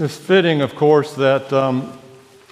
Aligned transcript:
It's 0.00 0.16
fitting, 0.16 0.60
of 0.60 0.76
course, 0.76 1.14
that, 1.14 1.52
um, 1.52 1.98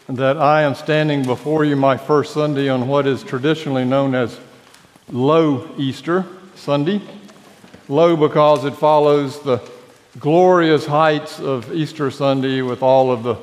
that 0.09 0.37
I 0.37 0.63
am 0.63 0.75
standing 0.75 1.23
before 1.23 1.65
you 1.65 1.77
my 1.77 1.97
first 1.97 2.35
Sunday 2.35 2.69
on 2.69 2.89
what 2.89 3.07
is 3.07 3.23
traditionally 3.23 3.85
known 3.85 4.17
as 4.17 4.41
Low 5.13 5.73
Easter 5.79 6.27
Sunday. 6.57 7.01
Low 7.89 8.17
because 8.17 8.65
it 8.65 8.73
follows 8.73 9.39
the 9.43 9.63
glorious 10.19 10.87
heights 10.87 11.39
of 11.39 11.73
Easter 11.73 12.11
Sunday 12.11 12.63
with 12.63 12.83
all 12.83 13.13
of 13.13 13.23
the 13.23 13.37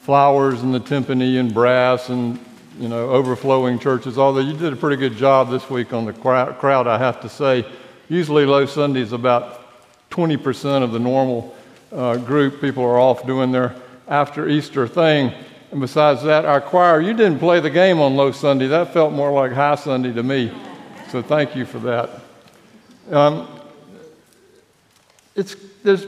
flowers 0.00 0.62
and 0.62 0.74
the 0.74 0.80
timpani 0.80 1.38
and 1.38 1.52
brass 1.52 2.08
and 2.08 2.38
you 2.78 2.88
know 2.88 3.10
overflowing 3.10 3.78
churches. 3.78 4.16
Although 4.16 4.40
you 4.40 4.56
did 4.56 4.72
a 4.72 4.76
pretty 4.76 4.96
good 4.96 5.18
job 5.18 5.50
this 5.50 5.68
week 5.68 5.92
on 5.92 6.06
the 6.06 6.14
crowd, 6.14 6.86
I 6.86 6.96
have 6.96 7.20
to 7.20 7.28
say. 7.28 7.66
Usually, 8.08 8.46
Low 8.46 8.64
Sunday 8.64 9.00
is 9.00 9.12
about 9.12 9.60
20% 10.10 10.82
of 10.82 10.92
the 10.92 10.98
normal 10.98 11.54
uh, 11.92 12.16
group. 12.16 12.60
People 12.60 12.84
are 12.84 12.98
off 12.98 13.26
doing 13.26 13.52
their 13.52 13.74
after 14.08 14.48
Easter 14.48 14.88
thing. 14.88 15.32
And 15.70 15.80
besides 15.80 16.22
that, 16.24 16.44
our 16.44 16.60
choir, 16.60 17.00
you 17.00 17.14
didn't 17.14 17.38
play 17.38 17.60
the 17.60 17.70
game 17.70 18.00
on 18.00 18.16
Low 18.16 18.32
Sunday. 18.32 18.66
That 18.66 18.92
felt 18.92 19.12
more 19.12 19.32
like 19.32 19.52
High 19.52 19.76
Sunday 19.76 20.12
to 20.12 20.22
me. 20.22 20.52
So 21.08 21.22
thank 21.22 21.56
you 21.56 21.64
for 21.64 21.78
that. 21.80 22.10
Um, 23.10 23.48
it's 25.34 25.54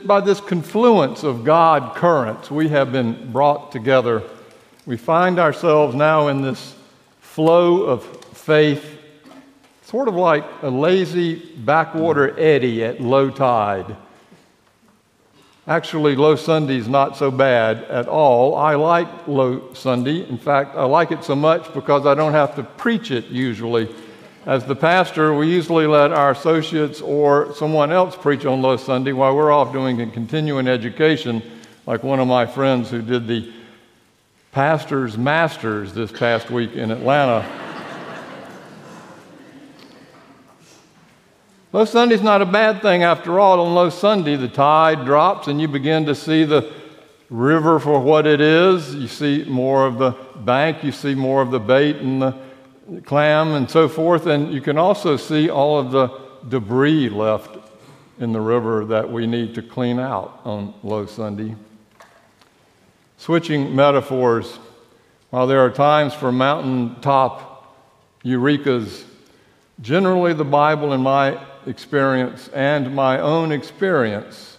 by 0.05 0.21
this 0.21 0.41
confluence 0.41 1.25
of 1.25 1.45
God 1.45 1.97
currents, 1.97 2.51
we 2.51 2.69
have 2.69 2.93
been 2.93 3.33
brought 3.33 3.73
together. 3.73 4.23
We 4.87 4.97
find 4.97 5.39
ourselves 5.39 5.95
now 5.95 6.29
in 6.29 6.43
this 6.43 6.75
flow 7.21 7.85
of 7.85 8.05
faith 8.37 8.99
sort 9.83 10.09
of 10.09 10.15
like 10.15 10.45
a 10.63 10.71
lazy 10.71 11.37
backwater 11.57 12.39
eddy 12.39 12.85
at 12.85 13.01
low 13.01 13.31
tide. 13.31 13.97
Actually, 15.67 16.15
Low 16.15 16.37
Sunday 16.37 16.77
is 16.77 16.89
not 16.89 17.17
so 17.17 17.31
bad 17.31 17.85
at 17.85 18.07
all. 18.07 18.55
I 18.55 18.75
like 18.75 19.09
Low 19.27 19.73
Sunday. 19.73 20.29
In 20.29 20.37
fact, 20.37 20.77
I 20.77 20.85
like 20.85 21.11
it 21.11 21.25
so 21.25 21.35
much 21.35 21.73
because 21.73 22.05
I 22.05 22.15
don't 22.15 22.33
have 22.33 22.55
to 22.57 22.63
preach 22.63 23.11
it 23.11 23.27
usually. 23.27 23.89
As 24.45 24.67
the 24.67 24.77
pastor, 24.77 25.35
we 25.35 25.49
usually 25.49 25.87
let 25.87 26.13
our 26.13 26.33
associates 26.33 27.01
or 27.01 27.55
someone 27.55 27.93
else 27.93 28.15
preach 28.15 28.45
on 28.45 28.61
Low 28.61 28.77
Sunday 28.77 29.13
while 29.13 29.35
we're 29.35 29.51
off 29.51 29.73
doing 29.73 30.03
a 30.03 30.07
continuing 30.11 30.69
education, 30.69 31.43
like 31.87 32.03
one 32.03 32.21
of 32.21 32.29
my 32.29 32.45
friends 32.45 32.91
who 32.91 33.01
did 33.01 33.27
the 33.27 33.51
pastor's 34.53 35.17
masters 35.17 35.95
this 35.95 36.13
past 36.13 36.51
week 36.51 36.73
in 36.75 36.91
Atlanta. 36.91 37.64
Low 41.75 41.85
Sunday's 41.85 42.23
not 42.23 42.41
a 42.41 42.47
bad 42.47 42.83
thing 42.83 43.03
after 43.03 43.41
all. 43.41 43.59
On 43.59 43.75
Low 43.75 43.91
Sunday, 43.91 44.37
the 44.37 44.47
tide 44.47 45.05
drops 45.05 45.49
and 45.49 45.61
you 45.61 45.67
begin 45.67 46.07
to 46.07 46.15
see 46.15 46.45
the 46.45 46.73
river 47.31 47.81
for 47.81 47.99
what 47.99 48.29
it 48.29 48.41
is. 48.41 48.95
You 48.95 49.09
see 49.09 49.43
more 49.49 49.85
of 49.85 49.99
the 49.99 50.13
bank, 50.37 50.85
you 50.85 50.93
see 50.93 51.17
more 51.17 51.43
of 51.43 51.51
the 51.51 51.59
bait 51.59 51.97
and 51.97 52.23
the 52.23 52.37
clam 53.05 53.55
and 53.55 53.69
so 53.69 53.89
forth. 53.89 54.27
And 54.29 54.55
you 54.55 54.61
can 54.61 54.79
also 54.79 55.17
see 55.17 55.51
all 55.51 55.77
of 55.77 55.91
the 55.91 56.17
debris 56.49 57.09
left 57.09 57.59
in 58.21 58.33
the 58.33 58.41
river 58.41 58.85
that 58.85 59.11
we 59.11 59.27
need 59.27 59.57
to 59.57 59.63
clean 59.63 59.99
out 59.99 60.43
on 60.45 60.75
Low 60.85 61.07
Sunday. 61.07 61.57
Switching 63.19 63.75
metaphors, 63.75 64.61
while 65.31 65.49
there 65.49 65.59
are 65.59 65.71
times 65.71 66.15
for 66.15 66.31
mountaintop 66.31 67.77
eurekas, 68.25 69.03
generally 69.81 70.35
the 70.35 70.45
Bible, 70.45 70.93
in 70.93 71.01
my 71.01 71.37
experience 71.67 72.49
and 72.49 72.95
my 72.95 73.19
own 73.19 73.53
experience 73.53 74.59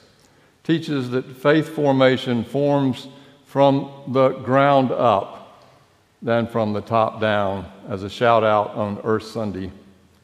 teaches 0.64 1.10
that 1.12 1.26
faith 1.38 1.70
formation 1.70 2.44
forms 2.44 3.08
from 3.46 3.92
the 4.08 4.30
ground 4.30 4.92
up 4.92 5.64
than 6.22 6.48
from 6.48 6.74
the 6.74 6.82
top 6.82 7.22
down, 7.22 7.72
as 7.88 8.04
a 8.04 8.10
shout 8.10 8.44
out 8.44 8.72
on 8.72 9.00
Earth 9.04 9.24
Sunday. 9.24 9.72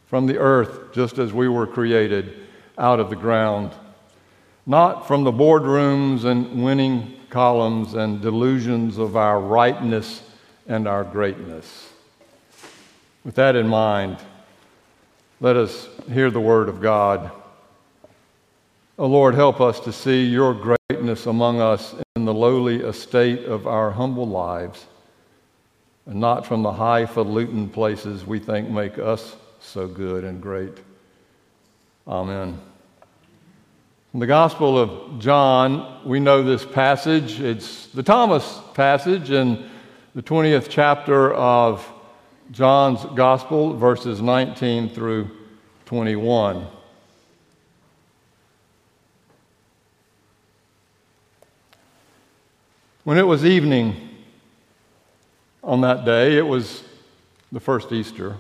From 0.08 0.26
the 0.26 0.38
earth, 0.38 0.94
just 0.94 1.20
as 1.20 1.32
we 1.32 1.48
were 1.48 1.68
created, 1.68 2.48
out 2.78 3.00
of 3.00 3.10
the 3.10 3.16
ground. 3.16 3.72
Not 4.66 5.08
from 5.08 5.24
the 5.24 5.32
boardrooms 5.32 6.26
and 6.26 6.64
winning 6.64 7.18
columns 7.30 7.94
and 7.94 8.22
delusions 8.22 8.98
of 8.98 9.16
our 9.16 9.40
rightness 9.40 10.24
and 10.68 10.88
our 10.88 11.04
greatness. 11.04 11.90
With 13.24 13.36
that 13.36 13.56
in 13.56 13.68
mind, 13.68 14.18
let 15.40 15.56
us 15.56 15.88
hear 16.10 16.32
the 16.32 16.40
word 16.40 16.70
of 16.70 16.82
God. 16.82 17.32
O 18.98 19.06
oh 19.06 19.08
Lord, 19.08 19.36
help 19.36 19.62
us 19.62 19.80
to 19.82 19.92
see 19.92 20.26
your 20.26 20.54
greatness 20.54 21.26
among 21.26 21.60
us 21.60 21.96
in 22.16 22.26
the 22.26 22.34
lowly 22.34 22.82
estate 22.82 23.46
of 23.46 23.66
our 23.66 23.92
humble 23.92 24.28
lives, 24.28 24.86
and 26.06 26.20
not 26.20 26.46
from 26.46 26.62
the 26.62 26.72
highfalutin 26.72 27.70
places 27.70 28.26
we 28.26 28.40
think 28.40 28.70
make 28.70 29.00
us 29.00 29.36
so 29.60 29.88
good 29.88 30.24
and 30.24 30.42
great. 30.42 30.78
Amen. 32.08 32.60
The 34.14 34.28
Gospel 34.28 34.78
of 34.78 35.20
John, 35.20 36.02
we 36.06 36.20
know 36.20 36.44
this 36.44 36.66
passage. 36.66 37.40
It's 37.40 37.88
the 37.88 38.04
Thomas 38.04 38.60
passage 38.74 39.32
in 39.32 39.70
the 40.14 40.22
20th 40.22 40.68
chapter 40.70 41.34
of 41.34 41.90
John's 42.52 43.06
Gospel, 43.16 43.78
verses 43.78 44.22
19 44.22 44.90
through 44.90 45.41
21. 45.92 46.66
When 53.04 53.18
it 53.18 53.28
was 53.28 53.44
evening 53.44 53.98
on 55.62 55.82
that 55.82 56.06
day, 56.06 56.38
it 56.38 56.48
was 56.48 56.86
the 57.52 57.60
first 57.60 57.92
Easter. 57.92 58.38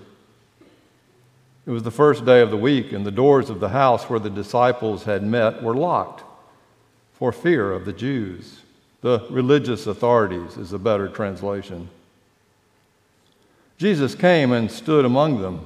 It 1.66 1.72
was 1.72 1.84
the 1.84 1.92
first 1.92 2.24
day 2.24 2.40
of 2.40 2.52
the 2.52 2.56
week, 2.56 2.94
and 2.94 3.06
the 3.06 3.12
doors 3.12 3.50
of 3.50 3.60
the 3.60 3.68
house 3.68 4.10
where 4.10 4.18
the 4.22 4.30
disciples 4.30 5.04
had 5.04 5.22
met 5.22 5.62
were 5.62 5.76
locked 5.76 6.24
for 7.12 7.34
fear 7.34 7.74
of 7.74 7.84
the 7.84 7.92
Jews. 7.92 8.62
The 9.02 9.28
religious 9.30 9.88
authorities 9.88 10.56
is 10.56 10.72
a 10.72 10.80
better 10.80 11.10
translation. 11.10 11.90
Jesus 13.78 14.16
came 14.16 14.54
and 14.54 14.72
stood 14.72 15.04
among 15.04 15.42
them 15.42 15.66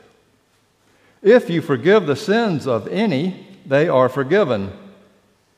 If 1.21 1.49
you 1.49 1.61
forgive 1.61 2.07
the 2.07 2.15
sins 2.15 2.65
of 2.65 2.87
any, 2.87 3.47
they 3.65 3.87
are 3.87 4.09
forgiven. 4.09 4.71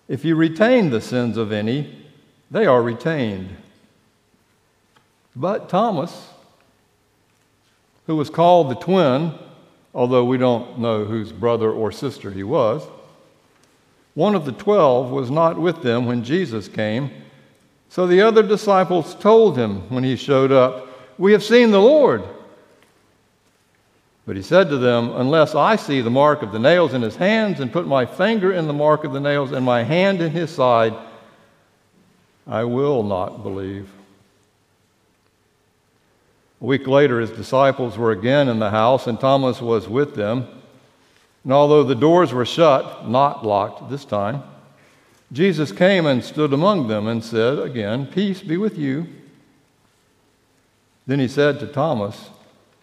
If 0.08 0.26
you 0.26 0.36
retain 0.36 0.90
the 0.90 1.00
sins 1.00 1.38
of 1.38 1.52
any, 1.52 2.06
they 2.52 2.66
are 2.66 2.84
retained. 2.84 3.56
But 5.36 5.70
Thomas, 5.70 6.30
who 8.06 8.16
was 8.16 8.30
called 8.30 8.70
the 8.70 8.76
twin, 8.76 9.34
although 9.94 10.26
we 10.26 10.38
don't 10.38 10.80
know 10.80 11.06
whose 11.06 11.32
brother 11.32 11.72
or 11.72 11.92
sister 11.92 12.30
he 12.30 12.44
was, 12.44 12.86
one 14.16 14.36
of 14.36 14.46
the 14.46 14.52
twelve 14.52 15.10
was 15.10 15.32
not 15.32 15.58
with 15.58 15.82
them 15.82 16.06
when 16.06 16.24
Jesus 16.24 16.68
came. 16.68 17.10
So 17.90 18.06
the 18.06 18.22
other 18.22 18.44
disciples 18.44 19.16
told 19.16 19.58
him 19.58 19.90
when 19.90 20.04
he 20.04 20.16
showed 20.16 20.52
up, 20.52 20.88
We 21.18 21.32
have 21.32 21.44
seen 21.44 21.72
the 21.72 21.82
Lord. 21.82 22.24
But 24.26 24.38
he 24.38 24.42
said 24.42 24.70
to 24.70 24.78
them, 24.78 25.12
Unless 25.16 25.54
I 25.54 25.76
see 25.76 26.02
the 26.02 26.10
mark 26.10 26.42
of 26.42 26.52
the 26.52 26.60
nails 26.60 26.94
in 26.94 27.02
his 27.02 27.16
hands, 27.16 27.60
and 27.60 27.72
put 27.72 27.88
my 27.88 28.06
finger 28.06 28.54
in 28.54 28.68
the 28.68 28.74
mark 28.74 29.04
of 29.04 29.12
the 29.12 29.20
nails, 29.20 29.52
and 29.52 29.66
my 29.66 29.84
hand 29.84 30.22
in 30.22 30.32
his 30.32 30.50
side, 30.50 30.94
I 32.48 32.64
will 32.64 33.04
not 33.04 33.44
believe. 33.44 33.90
A 36.62 36.66
week 36.66 36.88
later, 36.88 37.20
his 37.20 37.32
disciples 37.32 37.98
were 37.98 38.12
again 38.12 38.48
in 38.48 38.60
the 38.60 38.70
house, 38.70 39.08
and 39.08 39.20
Thomas 39.20 39.62
was 39.62 39.90
with 39.90 40.16
them. 40.16 40.48
And 41.44 41.52
although 41.52 41.84
the 41.84 41.96
doors 41.96 42.32
were 42.32 42.46
shut, 42.46 43.10
not 43.10 43.46
locked 43.46 43.90
this 43.90 44.06
time, 44.06 44.44
Jesus 45.34 45.74
came 45.74 46.06
and 46.06 46.24
stood 46.24 46.54
among 46.54 46.88
them 46.88 47.08
and 47.08 47.24
said 47.24 47.60
again, 47.60 48.08
Peace 48.08 48.42
be 48.42 48.56
with 48.56 48.78
you. 48.78 49.08
Then 51.06 51.20
he 51.20 51.28
said 51.28 51.60
to 51.60 51.68
Thomas, 51.68 52.30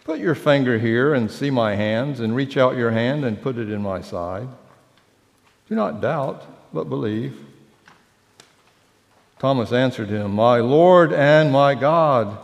Put 0.03 0.19
your 0.19 0.35
finger 0.35 0.79
here 0.79 1.13
and 1.13 1.29
see 1.29 1.51
my 1.51 1.75
hands, 1.75 2.19
and 2.19 2.35
reach 2.35 2.57
out 2.57 2.75
your 2.75 2.91
hand 2.91 3.23
and 3.23 3.41
put 3.41 3.57
it 3.57 3.69
in 3.69 3.81
my 3.81 4.01
side. 4.01 4.47
Do 5.69 5.75
not 5.75 6.01
doubt, 6.01 6.43
but 6.73 6.89
believe. 6.89 7.39
Thomas 9.39 9.71
answered 9.71 10.09
him, 10.09 10.31
My 10.31 10.59
Lord 10.59 11.13
and 11.13 11.51
my 11.51 11.75
God. 11.75 12.37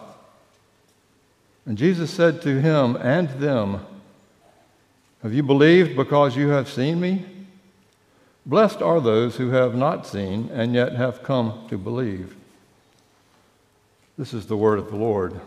And 1.65 1.77
Jesus 1.77 2.09
said 2.11 2.41
to 2.43 2.61
him 2.61 2.95
and 2.95 3.29
them, 3.41 3.85
Have 5.21 5.33
you 5.33 5.43
believed 5.43 5.95
because 5.95 6.35
you 6.35 6.49
have 6.49 6.69
seen 6.69 6.99
me? 6.99 7.25
Blessed 8.45 8.81
are 8.81 9.01
those 9.01 9.35
who 9.35 9.49
have 9.49 9.75
not 9.75 10.07
seen 10.07 10.49
and 10.53 10.73
yet 10.73 10.93
have 10.93 11.21
come 11.21 11.67
to 11.69 11.77
believe. 11.77 12.35
This 14.17 14.33
is 14.33 14.45
the 14.45 14.57
word 14.57 14.79
of 14.79 14.89
the 14.89 14.95
Lord. 14.95 15.39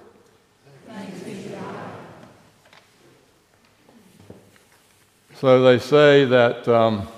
So 5.41 5.63
they 5.63 5.79
say 5.79 6.27
that 6.27 6.69
um, 6.69 7.09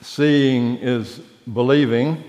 seeing 0.00 0.76
is 0.76 1.18
believing. 1.52 2.24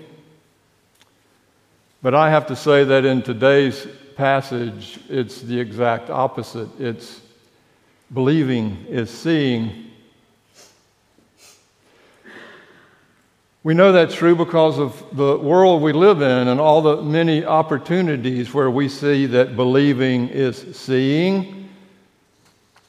But 2.01 2.13
I 2.13 2.29
have 2.29 2.47
to 2.47 2.55
say 2.57 2.83
that 2.83 3.05
in 3.05 3.21
today's 3.21 3.87
passage, 4.17 4.99
it's 5.07 5.39
the 5.39 5.57
exact 5.57 6.09
opposite. 6.09 6.67
It's 6.81 7.21
believing 8.13 8.85
is 8.89 9.09
seeing. 9.09 9.91
We 13.63 13.73
know 13.73 13.93
that's 13.93 14.15
true 14.15 14.35
because 14.35 14.79
of 14.79 15.01
the 15.13 15.37
world 15.37 15.81
we 15.81 15.93
live 15.93 16.21
in 16.21 16.49
and 16.49 16.59
all 16.59 16.81
the 16.81 17.01
many 17.01 17.45
opportunities 17.45 18.53
where 18.53 18.69
we 18.69 18.89
see 18.89 19.27
that 19.27 19.55
believing 19.55 20.27
is 20.27 20.75
seeing. 20.75 21.60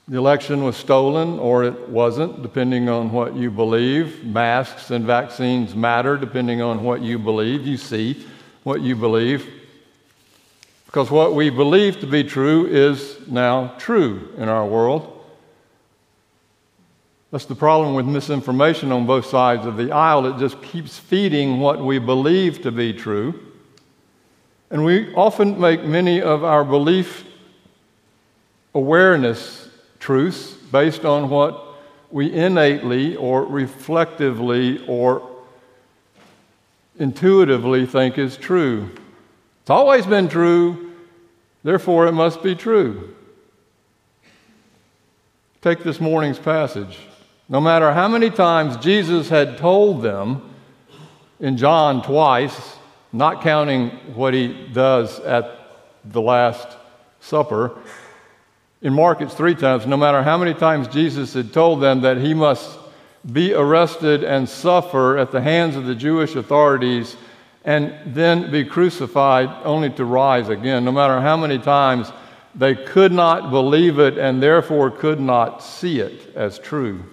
The 0.08 0.18
election 0.18 0.64
was 0.64 0.76
stolen 0.76 1.38
or 1.38 1.64
it 1.64 1.88
wasn't, 1.88 2.42
depending 2.42 2.88
on 2.88 3.12
what 3.12 3.36
you 3.36 3.50
believe. 3.50 4.24
Masks 4.24 4.90
and 4.90 5.04
vaccines 5.04 5.74
matter, 5.74 6.16
depending 6.16 6.60
on 6.60 6.82
what 6.82 7.02
you 7.02 7.18
believe. 7.18 7.66
You 7.66 7.76
see 7.76 8.26
what 8.64 8.80
you 8.80 8.96
believe. 8.96 9.48
Because 10.86 11.10
what 11.10 11.34
we 11.34 11.50
believe 11.50 12.00
to 12.00 12.06
be 12.06 12.24
true 12.24 12.66
is 12.66 13.16
now 13.28 13.74
true 13.78 14.28
in 14.36 14.48
our 14.48 14.66
world. 14.66 15.08
That's 17.30 17.46
the 17.46 17.54
problem 17.54 17.94
with 17.94 18.04
misinformation 18.04 18.92
on 18.92 19.06
both 19.06 19.24
sides 19.24 19.64
of 19.64 19.78
the 19.78 19.90
aisle. 19.90 20.26
It 20.26 20.38
just 20.38 20.60
keeps 20.60 20.98
feeding 20.98 21.60
what 21.60 21.82
we 21.82 21.98
believe 21.98 22.60
to 22.62 22.70
be 22.70 22.92
true. 22.92 23.40
And 24.70 24.84
we 24.84 25.14
often 25.14 25.58
make 25.58 25.82
many 25.84 26.20
of 26.20 26.44
our 26.44 26.64
belief 26.64 27.24
awareness 28.74 29.61
truths 30.02 30.54
based 30.72 31.04
on 31.04 31.30
what 31.30 31.64
we 32.10 32.30
innately 32.32 33.14
or 33.14 33.44
reflectively 33.44 34.84
or 34.88 35.22
intuitively 36.98 37.86
think 37.86 38.18
is 38.18 38.36
true. 38.36 38.90
It's 39.60 39.70
always 39.70 40.04
been 40.04 40.28
true, 40.28 40.92
therefore 41.62 42.08
it 42.08 42.12
must 42.12 42.42
be 42.42 42.56
true. 42.56 43.14
Take 45.60 45.84
this 45.84 46.00
morning's 46.00 46.40
passage. 46.40 46.98
No 47.48 47.60
matter 47.60 47.92
how 47.92 48.08
many 48.08 48.28
times 48.28 48.76
Jesus 48.78 49.28
had 49.28 49.56
told 49.56 50.02
them 50.02 50.52
in 51.38 51.56
John 51.56 52.02
twice, 52.02 52.76
not 53.12 53.40
counting 53.40 53.90
what 54.16 54.34
he 54.34 54.66
does 54.72 55.20
at 55.20 55.58
the 56.04 56.20
Last 56.20 56.76
Supper, 57.20 57.78
in 58.82 58.92
Mark 58.92 59.20
it's 59.20 59.34
three 59.34 59.54
times. 59.54 59.86
No 59.86 59.96
matter 59.96 60.22
how 60.22 60.36
many 60.36 60.54
times 60.54 60.88
Jesus 60.88 61.32
had 61.34 61.52
told 61.52 61.80
them 61.80 62.02
that 62.02 62.18
he 62.18 62.34
must 62.34 62.78
be 63.30 63.54
arrested 63.54 64.24
and 64.24 64.48
suffer 64.48 65.16
at 65.16 65.30
the 65.30 65.40
hands 65.40 65.76
of 65.76 65.86
the 65.86 65.94
Jewish 65.94 66.34
authorities 66.34 67.16
and 67.64 67.94
then 68.04 68.50
be 68.50 68.64
crucified 68.64 69.48
only 69.64 69.90
to 69.90 70.04
rise 70.04 70.48
again, 70.48 70.84
no 70.84 70.90
matter 70.90 71.20
how 71.20 71.36
many 71.36 71.58
times 71.58 72.10
they 72.56 72.74
could 72.74 73.12
not 73.12 73.50
believe 73.50 74.00
it 74.00 74.18
and 74.18 74.42
therefore 74.42 74.90
could 74.90 75.20
not 75.20 75.62
see 75.62 76.00
it 76.00 76.34
as 76.34 76.58
true. 76.58 77.04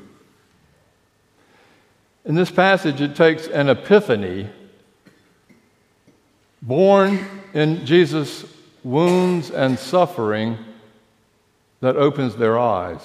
In 2.26 2.34
this 2.34 2.50
passage, 2.50 3.00
it 3.00 3.16
takes 3.16 3.48
an 3.48 3.70
epiphany 3.70 4.50
born 6.64 7.26
in 7.54 7.86
Jesus' 7.86 8.44
wounds 8.84 9.52
and 9.52 9.78
suffering 9.78 10.58
that 11.82 11.96
opens 11.96 12.36
their 12.36 12.58
eyes 12.58 13.00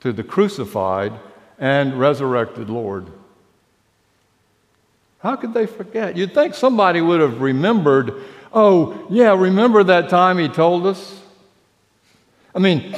to 0.00 0.12
the 0.12 0.22
crucified 0.22 1.12
and 1.58 1.98
resurrected 1.98 2.70
Lord. 2.70 3.06
How 5.20 5.36
could 5.36 5.54
they 5.54 5.66
forget? 5.66 6.16
You'd 6.16 6.34
think 6.34 6.54
somebody 6.54 7.00
would 7.00 7.20
have 7.20 7.40
remembered, 7.40 8.14
oh, 8.52 9.06
yeah, 9.08 9.36
remember 9.36 9.84
that 9.84 10.08
time 10.08 10.38
he 10.38 10.48
told 10.48 10.86
us? 10.86 11.20
I 12.54 12.58
mean, 12.58 12.96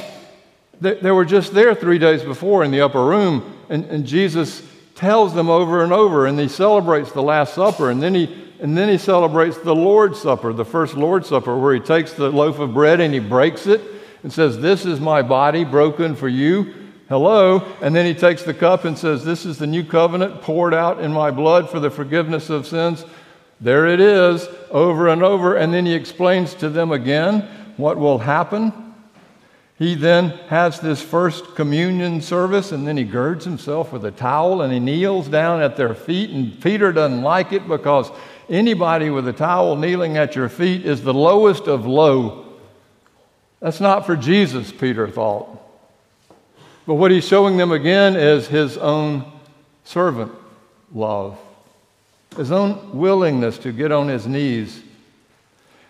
they, 0.81 0.95
they 0.95 1.11
were 1.11 1.25
just 1.25 1.53
there 1.53 1.75
three 1.75 1.99
days 1.99 2.23
before 2.23 2.63
in 2.63 2.71
the 2.71 2.81
upper 2.81 3.05
room, 3.05 3.55
and, 3.69 3.85
and 3.85 4.05
Jesus 4.05 4.63
tells 4.95 5.35
them 5.35 5.49
over 5.49 5.83
and 5.83 5.93
over, 5.93 6.25
and 6.25 6.39
he 6.39 6.47
celebrates 6.47 7.11
the 7.11 7.21
Last 7.21 7.53
Supper, 7.53 7.91
and 7.91 8.01
then 8.01 8.15
he 8.15 8.43
and 8.57 8.77
then 8.77 8.87
he 8.87 8.97
celebrates 8.97 9.57
the 9.57 9.75
Lord's 9.75 10.21
Supper, 10.21 10.53
the 10.53 10.63
first 10.63 10.95
Lord's 10.95 11.27
Supper, 11.27 11.57
where 11.57 11.73
he 11.73 11.79
takes 11.81 12.13
the 12.13 12.29
loaf 12.29 12.57
of 12.59 12.73
bread 12.73 13.01
and 13.01 13.13
he 13.13 13.19
breaks 13.19 13.67
it 13.67 13.81
and 14.25 14.33
says, 14.33 14.57
This 14.57 14.85
is 14.85 14.99
my 14.99 15.21
body 15.21 15.63
broken 15.63 16.15
for 16.15 16.27
you. 16.27 16.73
Hello. 17.07 17.71
And 17.81 17.95
then 17.95 18.07
he 18.07 18.15
takes 18.15 18.41
the 18.41 18.55
cup 18.55 18.83
and 18.83 18.97
says, 18.97 19.23
This 19.23 19.45
is 19.45 19.59
the 19.59 19.67
new 19.67 19.83
covenant 19.83 20.41
poured 20.41 20.73
out 20.73 20.99
in 20.99 21.13
my 21.13 21.29
blood 21.29 21.69
for 21.69 21.79
the 21.79 21.91
forgiveness 21.91 22.49
of 22.49 22.65
sins. 22.65 23.05
There 23.61 23.87
it 23.87 24.01
is, 24.01 24.47
over 24.71 25.07
and 25.07 25.21
over. 25.21 25.55
And 25.55 25.71
then 25.71 25.85
he 25.85 25.93
explains 25.93 26.55
to 26.55 26.69
them 26.69 26.91
again 26.91 27.41
what 27.77 27.97
will 27.97 28.17
happen 28.17 28.73
he 29.77 29.93
then 29.93 30.29
has 30.47 30.79
this 30.79 31.01
first 31.01 31.53
communion 31.53 32.21
service, 32.21 32.71
and 32.71 32.87
then 32.87 32.95
he 32.95 33.03
girds 33.03 33.43
himself 33.43 33.91
with 33.91 34.05
a 34.05 34.11
towel 34.11 34.61
and 34.61 34.71
he 34.71 34.79
kneels 34.79 35.27
down 35.27 35.61
at 35.61 35.75
their 35.75 35.93
feet. 35.93 36.29
And 36.29 36.61
Peter 36.61 36.93
doesn't 36.93 37.23
like 37.23 37.51
it 37.51 37.67
because 37.67 38.09
anybody 38.49 39.09
with 39.09 39.27
a 39.27 39.33
towel 39.33 39.75
kneeling 39.75 40.15
at 40.15 40.33
your 40.33 40.47
feet 40.47 40.85
is 40.85 41.01
the 41.01 41.13
lowest 41.13 41.67
of 41.67 41.85
low. 41.85 42.44
That's 43.59 43.79
not 43.79 44.05
for 44.05 44.15
Jesus, 44.15 44.71
Peter 44.71 45.07
thought. 45.07 45.49
But 46.85 46.95
what 46.95 47.11
he's 47.11 47.27
showing 47.27 47.57
them 47.57 47.71
again 47.71 48.15
is 48.15 48.47
his 48.47 48.77
own 48.77 49.31
servant 49.83 50.31
love, 50.93 51.37
his 52.37 52.51
own 52.51 52.97
willingness 52.97 53.57
to 53.59 53.71
get 53.71 53.91
on 53.91 54.07
his 54.07 54.27
knees 54.27 54.81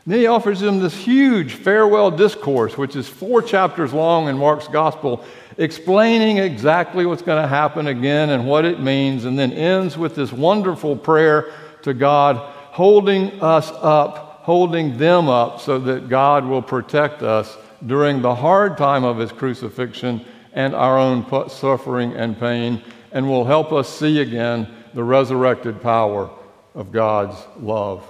then 0.08 0.20
he 0.20 0.28
offers 0.28 0.60
them 0.60 0.80
this 0.80 0.96
huge 0.96 1.54
farewell 1.54 2.12
discourse, 2.12 2.78
which 2.78 2.96
is 2.96 3.10
four 3.10 3.42
chapters 3.42 3.92
long 3.92 4.28
in 4.28 4.38
Mark's 4.38 4.68
gospel, 4.68 5.26
explaining 5.58 6.38
exactly 6.38 7.08
what's 7.08 7.24
going 7.24 7.42
to 7.42 7.48
happen 7.48 7.88
again 7.88 8.30
and 8.30 8.46
what 8.46 8.66
it 8.66 8.80
means, 8.80 9.26
and 9.26 9.38
then 9.38 9.52
ends 9.52 9.98
with 9.98 10.14
this 10.14 10.32
wonderful 10.32 10.96
prayer 10.96 11.52
to 11.82 11.94
God, 11.94 12.36
holding 12.38 13.42
us 13.42 13.72
up, 13.82 14.25
holding 14.46 14.96
them 15.00 15.28
up, 15.28 15.60
so 15.60 15.80
that 15.80 16.08
God 16.08 16.46
will 16.46 16.62
protect 16.62 17.24
us 17.24 17.58
during 17.84 18.22
the 18.22 18.36
hard 18.36 18.78
time 18.78 19.04
of 19.04 19.18
his 19.18 19.32
crucifixion 19.32 20.24
and 20.54 20.76
our 20.76 21.00
own 21.00 21.26
suffering 21.50 22.14
and 22.14 22.40
pain, 22.40 22.80
and 23.12 23.28
will 23.28 23.46
help 23.46 23.74
us 23.74 23.90
see 23.90 24.20
again 24.20 24.68
the 24.94 25.04
resurrected 25.04 25.82
power 25.82 26.30
of 26.76 26.92
God's 26.92 27.36
love. 27.60 28.08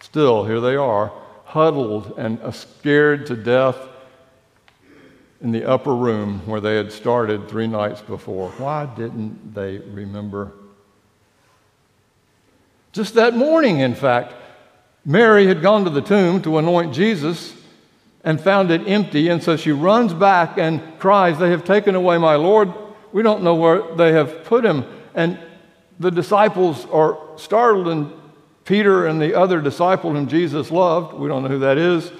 Still, 0.00 0.44
here 0.44 0.60
they 0.60 0.76
are, 0.76 1.10
huddled 1.46 2.12
and 2.18 2.38
uh, 2.42 2.52
scared 2.52 3.24
to 3.26 3.36
death 3.36 3.78
in 5.40 5.50
the 5.50 5.64
upper 5.64 5.94
room 5.94 6.40
where 6.46 6.60
they 6.60 6.76
had 6.76 6.92
started 6.92 7.48
three 7.48 7.66
nights 7.66 8.02
before. 8.02 8.50
Why 8.58 8.84
didn't 8.84 9.54
they 9.54 9.78
remember? 9.78 10.52
Just 12.96 13.12
that 13.12 13.36
morning, 13.36 13.80
in 13.80 13.94
fact, 13.94 14.32
Mary 15.04 15.46
had 15.46 15.60
gone 15.60 15.84
to 15.84 15.90
the 15.90 16.00
tomb 16.00 16.40
to 16.40 16.56
anoint 16.56 16.94
Jesus 16.94 17.54
and 18.24 18.40
found 18.40 18.70
it 18.70 18.88
empty, 18.88 19.28
and 19.28 19.42
so 19.42 19.54
she 19.58 19.70
runs 19.70 20.14
back 20.14 20.56
and 20.56 20.80
cries, 20.98 21.38
They 21.38 21.50
have 21.50 21.62
taken 21.62 21.94
away 21.94 22.16
my 22.16 22.36
Lord. 22.36 22.72
We 23.12 23.22
don't 23.22 23.42
know 23.42 23.54
where 23.54 23.94
they 23.96 24.12
have 24.12 24.44
put 24.44 24.64
him. 24.64 24.86
And 25.14 25.38
the 26.00 26.10
disciples 26.10 26.86
are 26.86 27.18
startled 27.36 27.88
and 27.88 28.10
Peter 28.64 29.06
and 29.06 29.20
the 29.20 29.34
other 29.34 29.60
disciple 29.60 30.12
whom 30.12 30.26
Jesus 30.26 30.70
loved, 30.70 31.12
we 31.18 31.28
don't 31.28 31.42
know 31.42 31.50
who 31.50 31.58
that 31.58 31.76
is, 31.76 32.10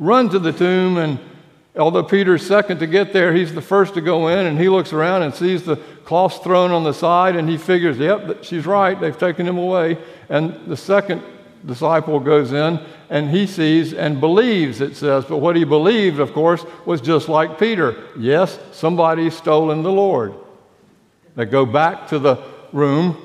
run 0.00 0.30
to 0.30 0.40
the 0.40 0.52
tomb. 0.52 0.96
And 0.96 1.20
although 1.76 2.02
Peter's 2.02 2.46
second 2.46 2.78
to 2.78 2.86
get 2.86 3.12
there, 3.12 3.34
he's 3.34 3.54
the 3.54 3.62
first 3.62 3.94
to 3.94 4.00
go 4.00 4.28
in. 4.28 4.46
And 4.46 4.58
he 4.58 4.68
looks 4.68 4.92
around 4.92 5.22
and 5.22 5.34
sees 5.34 5.62
the 5.62 5.76
cloths 6.04 6.38
thrown 6.38 6.70
on 6.70 6.84
the 6.84 6.94
side. 6.94 7.36
And 7.36 7.48
he 7.48 7.56
figures, 7.56 7.98
yep, 7.98 8.44
she's 8.44 8.66
right. 8.66 8.98
They've 9.00 9.18
taken 9.18 9.46
him 9.46 9.58
away. 9.58 9.98
And 10.28 10.66
the 10.66 10.76
second 10.76 11.22
disciple 11.66 12.20
goes 12.20 12.52
in 12.52 12.78
and 13.10 13.30
he 13.30 13.46
sees 13.46 13.92
and 13.92 14.20
believes, 14.20 14.80
it 14.80 14.96
says. 14.96 15.24
But 15.24 15.38
what 15.38 15.56
he 15.56 15.64
believed, 15.64 16.20
of 16.20 16.32
course, 16.32 16.64
was 16.84 17.00
just 17.00 17.28
like 17.28 17.58
Peter. 17.58 17.96
Yes, 18.18 18.58
somebody's 18.72 19.36
stolen 19.36 19.82
the 19.82 19.92
Lord. 19.92 20.34
They 21.36 21.44
go 21.44 21.66
back 21.66 22.08
to 22.08 22.18
the 22.18 22.42
room, 22.72 23.16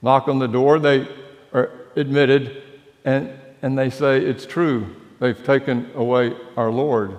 knock 0.00 0.28
on 0.28 0.38
the 0.38 0.48
door. 0.48 0.78
They 0.78 1.08
are 1.52 1.70
admitted, 1.96 2.62
and, 3.04 3.32
and 3.60 3.76
they 3.76 3.90
say, 3.90 4.20
It's 4.20 4.46
true. 4.46 4.96
They've 5.18 5.44
taken 5.44 5.90
away 5.94 6.34
our 6.56 6.70
Lord. 6.70 7.18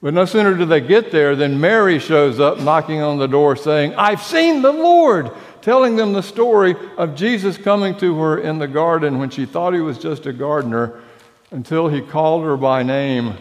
But 0.00 0.14
no 0.14 0.24
sooner 0.24 0.54
do 0.54 0.64
they 0.64 0.80
get 0.80 1.10
there 1.10 1.34
than 1.34 1.60
Mary 1.60 1.98
shows 1.98 2.38
up 2.38 2.60
knocking 2.60 3.00
on 3.00 3.18
the 3.18 3.26
door 3.26 3.56
saying, 3.56 3.94
I've 3.96 4.22
seen 4.22 4.62
the 4.62 4.72
Lord, 4.72 5.32
telling 5.60 5.96
them 5.96 6.12
the 6.12 6.22
story 6.22 6.76
of 6.96 7.16
Jesus 7.16 7.56
coming 7.56 7.96
to 7.98 8.16
her 8.20 8.38
in 8.38 8.58
the 8.58 8.68
garden 8.68 9.18
when 9.18 9.30
she 9.30 9.44
thought 9.44 9.74
he 9.74 9.80
was 9.80 9.98
just 9.98 10.26
a 10.26 10.32
gardener 10.32 11.00
until 11.50 11.88
he 11.88 12.00
called 12.00 12.44
her 12.44 12.56
by 12.56 12.82
name 12.82 13.34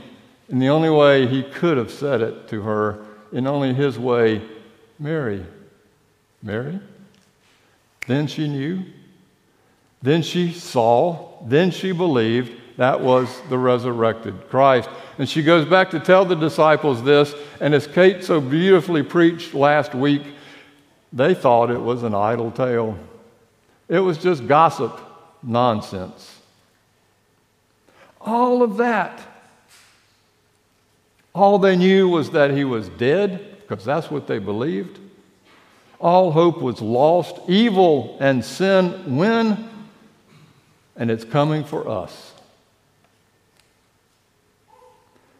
in 0.49 0.59
the 0.59 0.69
only 0.69 0.89
way 0.89 1.27
he 1.27 1.43
could 1.43 1.77
have 1.77 1.91
said 1.91 2.21
it 2.21 2.47
to 2.47 2.61
her, 2.61 3.05
in 3.31 3.45
only 3.45 3.73
his 3.73 3.99
way 3.99 4.41
Mary. 4.97 5.45
Mary? 6.41 6.79
Then 8.07 8.27
she 8.27 8.47
knew. 8.47 8.83
Then 10.01 10.21
she 10.21 10.53
saw. 10.53 11.43
Then 11.45 11.71
she 11.71 11.91
believed. 11.91 12.53
That 12.77 13.01
was 13.01 13.29
the 13.49 13.57
resurrected 13.57 14.49
Christ. 14.49 14.89
And 15.17 15.27
she 15.27 15.41
goes 15.41 15.65
back 15.65 15.89
to 15.91 15.99
tell 15.99 16.25
the 16.25 16.35
disciples 16.35 17.03
this, 17.03 17.33
and 17.59 17.73
as 17.73 17.87
Kate 17.87 18.23
so 18.23 18.39
beautifully 18.39 19.01
preached 19.01 19.53
last 19.53 19.95
week, 19.95 20.21
they 21.11 21.33
thought 21.33 21.71
it 21.71 21.81
was 21.81 22.03
an 22.03 22.13
idle 22.13 22.51
tale. 22.51 22.97
It 23.87 23.99
was 23.99 24.17
just 24.17 24.47
gossip 24.47 24.99
nonsense. 25.41 26.39
All 28.21 28.61
of 28.61 28.77
that. 28.77 29.21
All 31.33 31.57
they 31.57 31.75
knew 31.75 32.09
was 32.09 32.31
that 32.31 32.51
he 32.51 32.63
was 32.63 32.89
dead, 32.89 33.57
because 33.67 33.85
that's 33.85 34.11
what 34.11 34.27
they 34.27 34.39
believed. 34.39 34.99
All 35.99 36.31
hope 36.31 36.61
was 36.61 36.81
lost. 36.81 37.37
Evil 37.47 38.17
and 38.19 38.45
sin 38.45 39.17
win, 39.17 39.67
and 40.95 41.09
it's 41.09 41.23
coming 41.23 41.63
for 41.63 41.87
us. 41.87 42.33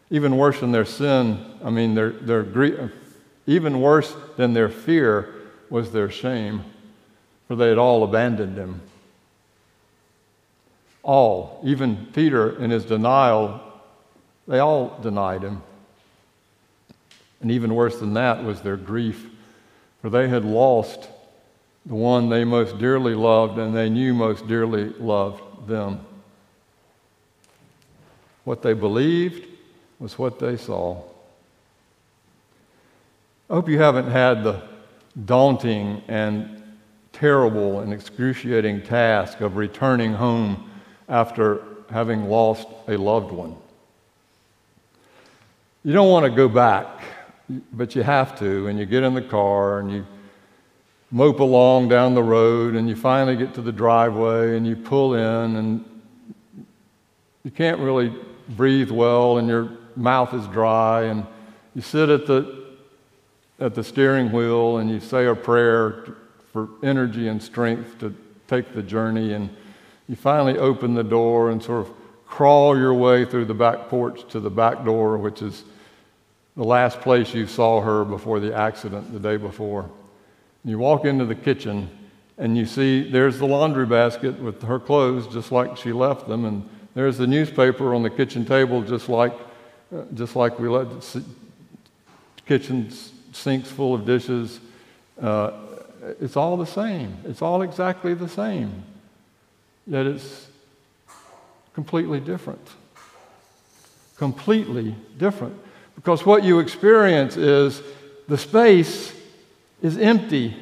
Even 0.09 0.37
worse 0.37 0.59
than 0.61 0.71
their 0.71 0.85
sin, 0.85 1.43
I 1.63 1.69
mean, 1.69 1.95
their, 1.95 2.11
their, 2.11 2.43
grief, 2.43 2.91
even 3.45 3.81
worse 3.81 4.15
than 4.37 4.53
their 4.53 4.69
fear 4.69 5.33
was 5.69 5.91
their 5.91 6.09
shame, 6.09 6.63
for 7.47 7.55
they 7.55 7.67
had 7.67 7.77
all 7.77 8.03
abandoned 8.03 8.57
him. 8.57 8.81
All, 11.03 11.61
even 11.63 12.07
Peter 12.13 12.61
in 12.61 12.69
his 12.69 12.85
denial, 12.85 13.61
they 14.47 14.59
all 14.59 14.97
denied 15.01 15.43
him. 15.43 15.61
And 17.41 17.51
even 17.51 17.75
worse 17.75 17.99
than 17.99 18.13
that 18.13 18.43
was 18.43 18.61
their 18.61 18.77
grief, 18.77 19.27
for 20.01 20.09
they 20.09 20.27
had 20.29 20.45
lost 20.45 21.09
the 21.85 21.95
one 21.95 22.29
they 22.29 22.43
most 22.43 22.77
dearly 22.77 23.13
loved 23.13 23.57
and 23.57 23.75
they 23.75 23.89
knew 23.89 24.13
most 24.13 24.47
dearly 24.47 24.89
loved 24.93 25.67
them. 25.67 26.05
What 28.43 28.61
they 28.61 28.73
believed 28.73 29.56
was 29.99 30.17
what 30.17 30.39
they 30.39 30.57
saw. 30.57 31.01
I 33.49 33.53
hope 33.53 33.69
you 33.69 33.79
haven't 33.79 34.09
had 34.09 34.43
the 34.43 34.61
daunting 35.25 36.03
and 36.07 36.61
terrible 37.13 37.79
and 37.79 37.93
excruciating 37.93 38.83
task 38.83 39.41
of 39.41 39.55
returning 39.55 40.13
home 40.13 40.69
after 41.09 41.61
having 41.89 42.25
lost 42.25 42.67
a 42.87 42.97
loved 42.97 43.31
one. 43.31 43.55
You 45.83 45.93
don't 45.93 46.09
want 46.09 46.25
to 46.25 46.29
go 46.29 46.49
back, 46.49 47.01
but 47.71 47.95
you 47.95 48.03
have 48.03 48.37
to, 48.39 48.67
and 48.67 48.77
you 48.77 48.85
get 48.85 49.03
in 49.03 49.13
the 49.13 49.21
car 49.21 49.79
and 49.79 49.91
you 49.91 50.05
mope 51.09 51.39
along 51.39 51.87
down 51.87 52.13
the 52.13 52.23
road 52.23 52.75
and 52.75 52.89
you 52.89 52.95
finally 52.95 53.37
get 53.37 53.53
to 53.53 53.61
the 53.61 53.71
driveway 53.71 54.57
and 54.57 54.67
you 54.67 54.75
pull 54.75 55.13
in 55.13 55.55
and 55.55 55.85
you 57.43 57.51
can't 57.51 57.79
really 57.79 58.13
breathe 58.49 58.91
well 58.91 59.37
and 59.37 59.47
your 59.47 59.69
mouth 59.97 60.33
is 60.33 60.45
dry 60.47 61.03
and 61.03 61.25
you 61.75 61.81
sit 61.81 62.09
at 62.09 62.25
the 62.25 62.65
at 63.59 63.73
the 63.73 63.83
steering 63.83 64.31
wheel 64.31 64.77
and 64.77 64.89
you 64.89 64.99
say 64.99 65.25
a 65.25 65.35
prayer 65.35 66.15
for 66.53 66.69
energy 66.83 67.27
and 67.27 67.41
strength 67.41 67.97
to 67.99 68.15
take 68.47 68.73
the 68.73 68.83
journey 68.83 69.33
and 69.33 69.49
you 70.07 70.15
finally 70.15 70.57
open 70.57 70.93
the 70.93 71.03
door 71.03 71.49
and 71.49 71.61
sort 71.61 71.87
of 71.87 71.93
crawl 72.27 72.77
your 72.77 72.93
way 72.93 73.25
through 73.25 73.45
the 73.45 73.53
back 73.53 73.89
porch 73.89 74.27
to 74.29 74.39
the 74.39 74.49
back 74.49 74.85
door 74.85 75.17
which 75.17 75.41
is 75.41 75.63
the 76.55 76.63
last 76.63 77.01
place 77.01 77.33
you 77.33 77.45
saw 77.45 77.81
her 77.81 78.03
before 78.03 78.39
the 78.39 78.53
accident 78.55 79.13
the 79.13 79.19
day 79.19 79.37
before. 79.37 79.89
You 80.65 80.79
walk 80.79 81.05
into 81.05 81.23
the 81.25 81.35
kitchen 81.35 81.89
and 82.37 82.57
you 82.57 82.65
see 82.65 83.09
there's 83.09 83.37
the 83.37 83.45
laundry 83.45 83.85
basket 83.85 84.39
with 84.39 84.61
her 84.63 84.79
clothes 84.79 85.27
just 85.27 85.51
like 85.51 85.77
she 85.77 85.93
left 85.93 86.27
them 86.27 86.45
and 86.45 86.67
there's 86.93 87.17
the 87.17 87.27
newspaper 87.27 87.93
on 87.93 88.01
the 88.01 88.09
kitchen 88.09 88.43
table 88.43 88.81
just 88.81 89.07
like 89.07 89.33
just 90.13 90.35
like 90.35 90.59
we 90.59 90.67
let 90.67 90.87
kitchen 92.45 92.91
sinks 93.33 93.69
full 93.69 93.93
of 93.93 94.05
dishes. 94.05 94.59
Uh, 95.21 95.51
it's 96.21 96.35
all 96.35 96.57
the 96.57 96.65
same. 96.65 97.17
It's 97.25 97.41
all 97.41 97.61
exactly 97.61 98.13
the 98.13 98.29
same. 98.29 98.83
Yet 99.85 100.05
it's 100.05 100.47
completely 101.73 102.19
different. 102.19 102.65
Completely 104.17 104.95
different. 105.17 105.55
Because 105.95 106.25
what 106.25 106.43
you 106.43 106.59
experience 106.59 107.37
is 107.37 107.81
the 108.27 108.37
space 108.37 109.13
is 109.81 109.97
empty. 109.97 110.55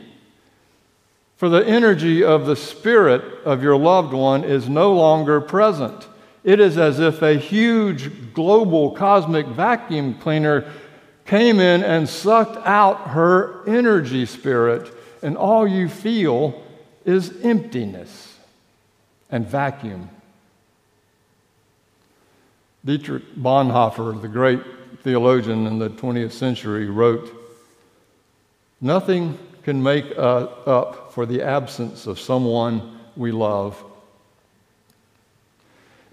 For 1.37 1.49
the 1.49 1.65
energy 1.65 2.23
of 2.23 2.45
the 2.45 2.55
spirit 2.55 3.21
of 3.43 3.61
your 3.61 3.77
loved 3.77 4.13
one 4.13 4.43
is 4.43 4.69
no 4.69 4.93
longer 4.93 5.41
present. 5.41 6.07
It 6.45 6.59
is 6.59 6.77
as 6.77 6.99
if 6.99 7.23
a 7.23 7.33
huge 7.33 8.33
global 8.33 8.91
cosmic 8.91 9.47
vacuum 9.47 10.13
cleaner 10.13 10.71
came 11.25 11.59
in 11.59 11.83
and 11.83 12.07
sucked 12.07 12.63
out 12.67 13.09
her 13.09 13.67
energy 13.67 14.27
spirit, 14.27 14.93
and 15.23 15.35
all 15.35 15.67
you 15.67 15.89
feel 15.89 16.63
is 17.03 17.33
emptiness 17.43 18.37
and 19.31 19.47
vacuum. 19.47 20.11
Dietrich 22.85 23.35
Bonhoeffer, 23.35 24.21
the 24.21 24.27
great 24.27 24.61
theologian 25.01 25.65
in 25.65 25.79
the 25.79 25.89
20th 25.89 26.31
century, 26.31 26.87
wrote 26.87 27.33
Nothing 28.79 29.39
can 29.63 29.81
make 29.81 30.15
up 30.15 31.11
for 31.11 31.25
the 31.25 31.41
absence 31.41 32.05
of 32.05 32.19
someone 32.19 32.99
we 33.15 33.31
love. 33.31 33.83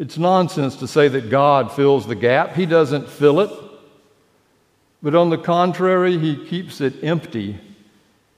It's 0.03 0.19
nonsense 0.19 0.75
to 0.79 0.89
say 0.89 1.07
that 1.07 1.31
God 1.31 1.71
fills 1.71 2.09
the 2.09 2.17
gap. 2.17 2.57
He 2.57 2.67
doesn't 2.67 3.09
fill 3.09 3.39
it. 3.39 3.51
But 5.01 5.15
on 5.15 5.31
the 5.31 5.39
contrary, 5.39 6.19
He 6.19 6.45
keeps 6.45 6.81
it 6.81 7.05
empty 7.05 7.61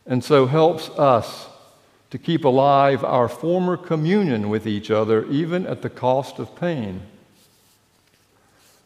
and 0.04 0.22
so 0.22 0.44
helps 0.44 0.90
us 0.90 1.48
to 2.10 2.18
keep 2.18 2.44
alive 2.44 3.02
our 3.02 3.30
former 3.30 3.78
communion 3.78 4.50
with 4.50 4.66
each 4.66 4.90
other, 4.90 5.24
even 5.30 5.66
at 5.66 5.80
the 5.80 5.88
cost 5.88 6.38
of 6.38 6.54
pain. 6.54 7.00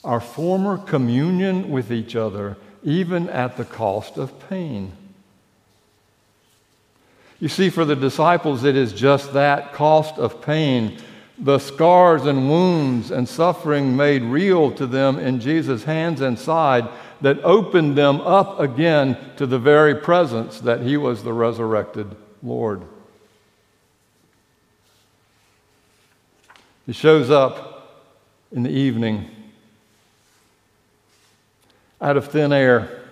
Our 0.05 0.21
former 0.21 0.79
communion 0.79 1.71
with 1.71 1.91
each 1.91 2.15
other, 2.15 2.57
even 2.85 3.29
at 3.31 3.57
the 3.57 3.65
cost 3.65 4.19
of 4.19 4.49
pain. 4.49 4.93
You 7.41 7.49
see, 7.49 7.71
for 7.71 7.85
the 7.85 7.97
disciples, 7.97 8.63
it 8.63 8.77
is 8.77 8.93
just 8.93 9.33
that 9.33 9.73
cost 9.73 10.17
of 10.17 10.41
pain, 10.41 10.99
the 11.41 11.59
scars 11.59 12.27
and 12.27 12.49
wounds 12.49 13.11
and 13.11 13.29
suffering 13.29 13.97
made 13.97 14.23
real 14.23 14.73
to 14.73 14.87
them 14.87 15.19
in 15.19 15.41
Jesus' 15.41 15.85
hands 15.85 16.21
and 16.21 16.39
side 16.39 16.89
that 17.21 17.39
opened 17.45 17.97
them 17.97 18.21
up 18.21 18.59
again 18.59 19.17
to 19.37 19.47
the 19.47 19.59
very 19.59 19.95
presence 19.95 20.61
that 20.61 20.83
he 20.83 20.97
was 20.97 21.23
the 21.23 21.33
resurrected 21.33 22.17
Lord. 22.43 22.83
He 26.87 26.93
shows 26.93 27.31
up 27.31 28.09
in 28.51 28.63
the 28.63 28.71
evening 28.71 29.29
out 32.01 32.17
of 32.17 32.29
thin 32.29 32.53
air 32.53 33.03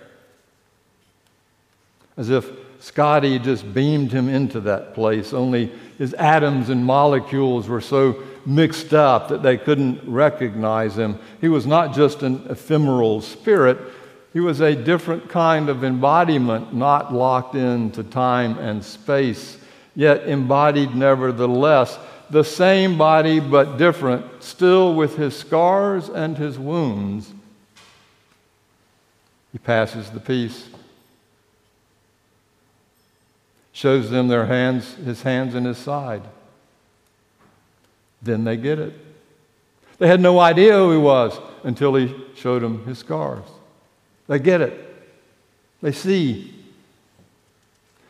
as 2.17 2.29
if 2.29 2.49
Scotty 2.79 3.39
just 3.39 3.73
beamed 3.73 4.11
him 4.11 4.29
into 4.29 4.59
that 4.61 4.93
place, 4.93 5.33
only 5.33 5.71
his 5.97 6.13
atoms 6.13 6.69
and 6.69 6.85
molecules 6.85 7.67
were 7.67 7.81
so 7.81 8.23
mixed 8.45 8.93
up 8.93 9.29
that 9.29 9.43
they 9.43 9.57
couldn't 9.57 9.99
recognize 10.07 10.97
him. 10.97 11.19
He 11.41 11.49
was 11.49 11.65
not 11.65 11.93
just 11.93 12.23
an 12.23 12.45
ephemeral 12.49 13.21
spirit, 13.21 13.77
he 14.33 14.39
was 14.39 14.61
a 14.61 14.75
different 14.75 15.29
kind 15.29 15.67
of 15.67 15.83
embodiment, 15.83 16.73
not 16.73 17.13
locked 17.13 17.55
into 17.55 18.03
time 18.03 18.59
and 18.59 18.83
space, 18.83 19.57
yet 19.95 20.27
embodied 20.27 20.95
nevertheless. 20.95 21.97
The 22.29 22.43
same 22.43 22.97
body, 22.97 23.39
but 23.39 23.77
different, 23.77 24.43
still 24.43 24.93
with 24.93 25.15
his 25.15 25.35
scars 25.35 26.09
and 26.09 26.37
his 26.37 26.59
wounds. 26.59 27.33
He 29.51 29.57
passes 29.57 30.09
the 30.11 30.19
peace 30.19 30.67
shows 33.77 34.09
them 34.09 34.27
their 34.27 34.47
hands, 34.47 34.95
his 34.95 35.21
hands 35.21 35.53
and 35.53 35.63
his 35.63 35.77
side. 35.77 36.23
Then 38.23 38.43
they 38.43 38.57
get 38.57 38.79
it. 38.79 38.91
They 39.99 40.07
had 40.07 40.19
no 40.19 40.39
idea 40.39 40.73
who 40.73 40.93
he 40.93 40.97
was 40.97 41.39
until 41.63 41.93
he 41.93 42.11
showed 42.33 42.63
them 42.63 42.83
his 42.85 42.97
scars. 42.97 43.45
They 44.25 44.39
get 44.39 44.61
it. 44.61 44.73
They 45.83 45.91
see. 45.91 46.55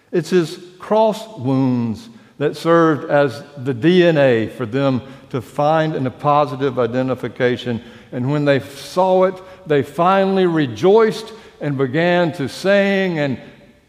It's 0.10 0.30
his 0.30 0.58
cross 0.80 1.38
wounds 1.38 2.08
that 2.38 2.56
served 2.56 3.12
as 3.12 3.44
the 3.58 3.74
DNA 3.74 4.50
for 4.50 4.66
them 4.66 5.02
to 5.32 5.42
find 5.42 5.96
a 5.96 6.10
positive 6.10 6.80
identification. 6.80 7.84
And 8.14 8.32
when 8.32 8.46
they 8.46 8.62
saw 8.62 9.26
it, 9.26 9.36
they 9.66 9.84
finally 9.84 10.46
rejoiced 10.46 11.34
and 11.60 11.78
began 11.78 12.32
to 12.34 12.48
sing, 12.48 13.20
and 13.20 13.38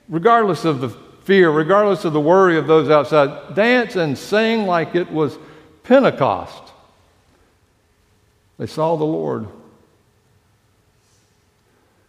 regardless 0.09 0.65
of 0.65 0.81
the 0.81 1.08
fear, 1.29 1.51
regardless 1.51 2.07
of 2.07 2.15
the 2.15 2.21
worry 2.21 2.57
of 2.57 2.67
those 2.67 2.89
outside, 2.89 3.55
dance 3.55 3.97
and 3.97 4.17
sing 4.17 4.67
like 4.67 4.95
it 4.95 5.13
was 5.13 5.37
Pentecost. 5.83 6.73
They 8.59 8.67
saw 8.67 8.97
the 8.97 9.05
Lord. 9.05 9.47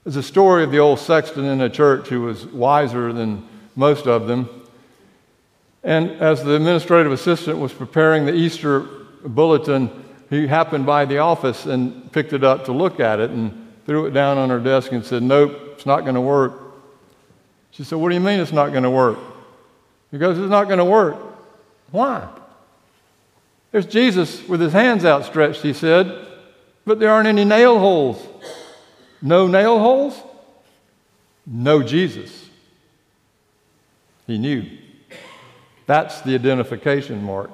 There's 0.05 0.15
a 0.15 0.23
story 0.23 0.63
of 0.63 0.71
the 0.71 0.79
old 0.79 0.99
sexton 0.99 1.43
in 1.43 1.59
a 1.59 1.69
church 1.69 2.07
who 2.07 2.21
was 2.21 2.45
wiser 2.45 3.11
than 3.11 3.45
most 3.75 4.07
of 4.07 4.25
them. 4.25 4.47
And 5.83 6.11
as 6.11 6.41
the 6.45 6.55
administrative 6.55 7.11
assistant 7.11 7.59
was 7.59 7.73
preparing 7.73 8.25
the 8.25 8.33
Easter 8.33 8.87
bulletin, 9.25 9.89
he 10.29 10.47
happened 10.47 10.85
by 10.85 11.03
the 11.03 11.17
office 11.17 11.65
and 11.65 12.09
picked 12.13 12.31
it 12.31 12.45
up 12.45 12.63
to 12.65 12.71
look 12.71 13.01
at 13.01 13.19
it 13.19 13.31
and 13.31 13.67
threw 13.85 14.05
it 14.05 14.11
down 14.11 14.37
on 14.37 14.49
her 14.49 14.61
desk 14.61 14.93
and 14.93 15.03
said, 15.03 15.23
Nope, 15.23 15.59
it's 15.73 15.85
not 15.85 16.03
going 16.03 16.15
to 16.15 16.21
work. 16.21 16.58
She 17.79 17.85
said, 17.85 17.97
What 17.97 18.09
do 18.09 18.15
you 18.15 18.19
mean 18.19 18.41
it's 18.41 18.51
not 18.51 18.71
going 18.71 18.83
to 18.83 18.89
work? 18.89 19.17
He 20.11 20.17
goes, 20.17 20.37
It's 20.37 20.49
not 20.49 20.65
going 20.65 20.79
to 20.79 20.85
work. 20.85 21.15
Why? 21.91 22.27
There's 23.71 23.85
Jesus 23.85 24.45
with 24.49 24.59
his 24.59 24.73
hands 24.73 25.05
outstretched, 25.05 25.61
he 25.61 25.71
said, 25.71 26.27
but 26.83 26.99
there 26.99 27.09
aren't 27.09 27.29
any 27.29 27.45
nail 27.45 27.79
holes. 27.79 28.21
No 29.21 29.47
nail 29.47 29.79
holes? 29.79 30.21
No 31.45 31.81
Jesus. 31.81 32.49
He 34.27 34.37
knew. 34.37 34.65
That's 35.85 36.19
the 36.19 36.35
identification 36.35 37.23
mark. 37.23 37.49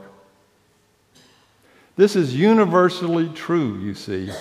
This 1.97 2.15
is 2.15 2.33
universally 2.33 3.29
true, 3.29 3.77
you 3.77 3.93
see. 3.93 4.31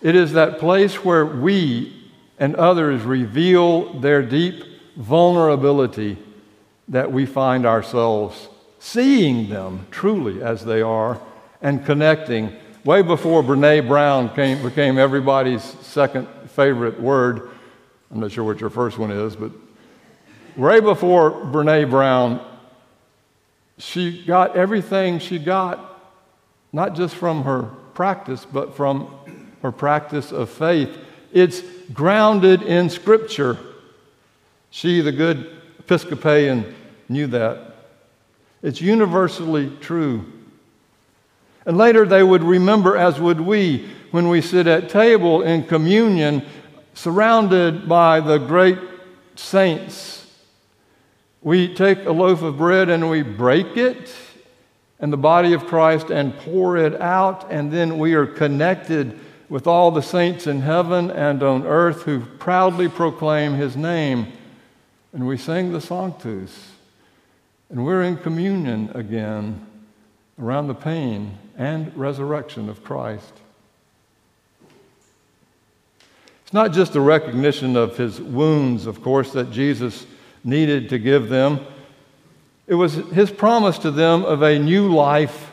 It 0.00 0.16
is 0.16 0.32
that 0.32 0.58
place 0.58 1.04
where 1.04 1.26
we 1.26 2.10
and 2.38 2.56
others 2.56 3.02
reveal 3.02 4.00
their 4.00 4.22
deep 4.22 4.69
vulnerability 5.00 6.18
that 6.88 7.10
we 7.10 7.24
find 7.24 7.64
ourselves 7.64 8.48
seeing 8.78 9.48
them 9.48 9.86
truly 9.90 10.42
as 10.42 10.64
they 10.64 10.82
are 10.82 11.20
and 11.62 11.84
connecting. 11.86 12.52
Way 12.84 13.02
before 13.02 13.42
Brene 13.42 13.88
Brown 13.88 14.34
came, 14.34 14.62
became 14.62 14.98
everybody's 14.98 15.62
second 15.62 16.28
favorite 16.50 17.00
word, 17.00 17.50
I'm 18.10 18.20
not 18.20 18.32
sure 18.32 18.44
what 18.44 18.60
your 18.60 18.70
first 18.70 18.98
one 18.98 19.10
is, 19.10 19.36
but 19.36 19.52
way 20.56 20.80
before 20.80 21.30
Brene 21.30 21.88
Brown, 21.88 22.44
she 23.78 24.24
got 24.24 24.54
everything 24.54 25.18
she 25.18 25.38
got, 25.38 25.98
not 26.72 26.94
just 26.94 27.14
from 27.14 27.44
her 27.44 27.62
practice, 27.94 28.44
but 28.44 28.76
from 28.76 29.08
her 29.62 29.72
practice 29.72 30.30
of 30.30 30.50
faith. 30.50 30.90
It's 31.32 31.62
grounded 31.92 32.62
in 32.62 32.90
Scripture. 32.90 33.56
She, 34.70 35.00
the 35.00 35.12
good 35.12 35.58
Episcopalian, 35.78 36.74
knew 37.08 37.26
that. 37.28 37.74
It's 38.62 38.80
universally 38.80 39.72
true. 39.80 40.24
And 41.66 41.76
later 41.76 42.06
they 42.06 42.22
would 42.22 42.42
remember, 42.42 42.96
as 42.96 43.20
would 43.20 43.40
we, 43.40 43.88
when 44.10 44.28
we 44.28 44.40
sit 44.40 44.66
at 44.66 44.88
table 44.88 45.42
in 45.42 45.64
communion, 45.64 46.44
surrounded 46.94 47.88
by 47.88 48.20
the 48.20 48.38
great 48.38 48.78
saints 49.34 50.20
we 51.42 51.72
take 51.74 52.04
a 52.04 52.12
loaf 52.12 52.42
of 52.42 52.58
bread 52.58 52.90
and 52.90 53.08
we 53.08 53.22
break 53.22 53.76
it 53.76 54.14
and 54.98 55.10
the 55.10 55.16
body 55.16 55.54
of 55.54 55.66
Christ 55.66 56.10
and 56.10 56.36
pour 56.36 56.76
it 56.76 57.00
out, 57.00 57.50
and 57.50 57.72
then 57.72 57.98
we 57.98 58.12
are 58.12 58.26
connected 58.26 59.18
with 59.48 59.66
all 59.66 59.90
the 59.90 60.02
saints 60.02 60.46
in 60.46 60.60
heaven 60.60 61.10
and 61.10 61.42
on 61.42 61.66
earth 61.66 62.02
who 62.02 62.20
proudly 62.20 62.86
proclaim 62.86 63.54
his 63.54 63.78
name. 63.78 64.30
And 65.12 65.26
we 65.26 65.36
sang 65.36 65.72
the 65.72 65.80
Sanctus. 65.80 66.72
And 67.68 67.84
we're 67.84 68.02
in 68.02 68.16
communion 68.16 68.90
again 68.94 69.66
around 70.40 70.66
the 70.66 70.74
pain 70.74 71.38
and 71.56 71.96
resurrection 71.96 72.68
of 72.68 72.82
Christ. 72.82 73.32
It's 76.42 76.52
not 76.52 76.72
just 76.72 76.96
a 76.96 77.00
recognition 77.00 77.76
of 77.76 77.96
his 77.96 78.20
wounds, 78.20 78.86
of 78.86 79.02
course, 79.02 79.32
that 79.34 79.52
Jesus 79.52 80.04
needed 80.42 80.88
to 80.88 80.98
give 80.98 81.28
them. 81.28 81.60
It 82.66 82.74
was 82.74 82.94
his 82.94 83.30
promise 83.30 83.78
to 83.78 83.90
them 83.90 84.24
of 84.24 84.42
a 84.42 84.58
new 84.58 84.92
life 84.92 85.50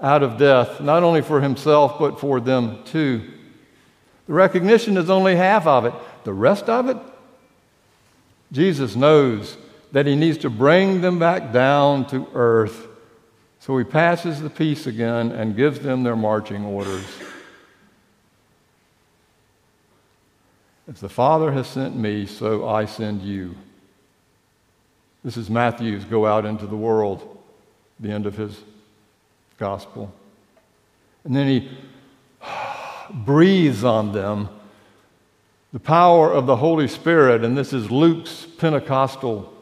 out 0.00 0.22
of 0.22 0.38
death, 0.38 0.80
not 0.80 1.02
only 1.02 1.22
for 1.22 1.40
himself, 1.40 1.98
but 1.98 2.18
for 2.18 2.40
them 2.40 2.82
too. 2.84 3.30
The 4.26 4.32
recognition 4.32 4.96
is 4.96 5.10
only 5.10 5.36
half 5.36 5.66
of 5.66 5.84
it. 5.84 5.94
The 6.24 6.32
rest 6.32 6.68
of 6.68 6.88
it, 6.88 6.96
Jesus 8.54 8.94
knows 8.94 9.56
that 9.90 10.06
he 10.06 10.14
needs 10.14 10.38
to 10.38 10.48
bring 10.48 11.00
them 11.00 11.18
back 11.18 11.52
down 11.52 12.06
to 12.06 12.28
earth. 12.34 12.86
So 13.58 13.76
he 13.78 13.84
passes 13.84 14.40
the 14.40 14.48
peace 14.48 14.86
again 14.86 15.32
and 15.32 15.56
gives 15.56 15.80
them 15.80 16.04
their 16.04 16.14
marching 16.14 16.64
orders. 16.64 17.04
If 20.86 21.00
the 21.00 21.08
Father 21.08 21.50
has 21.50 21.66
sent 21.66 21.96
me, 21.96 22.26
so 22.26 22.68
I 22.68 22.84
send 22.84 23.22
you. 23.22 23.56
This 25.24 25.36
is 25.36 25.50
Matthew's 25.50 26.04
go 26.04 26.24
out 26.24 26.46
into 26.46 26.66
the 26.66 26.76
world, 26.76 27.42
the 27.98 28.12
end 28.12 28.26
of 28.26 28.36
his 28.36 28.60
gospel. 29.58 30.14
And 31.24 31.34
then 31.34 31.48
he 31.48 31.76
breathes 33.10 33.82
on 33.82 34.12
them 34.12 34.48
the 35.74 35.80
power 35.80 36.32
of 36.32 36.46
the 36.46 36.54
Holy 36.54 36.86
Spirit, 36.86 37.42
and 37.42 37.58
this 37.58 37.72
is 37.72 37.90
Luke's 37.90 38.46
Pentecostal 38.58 39.52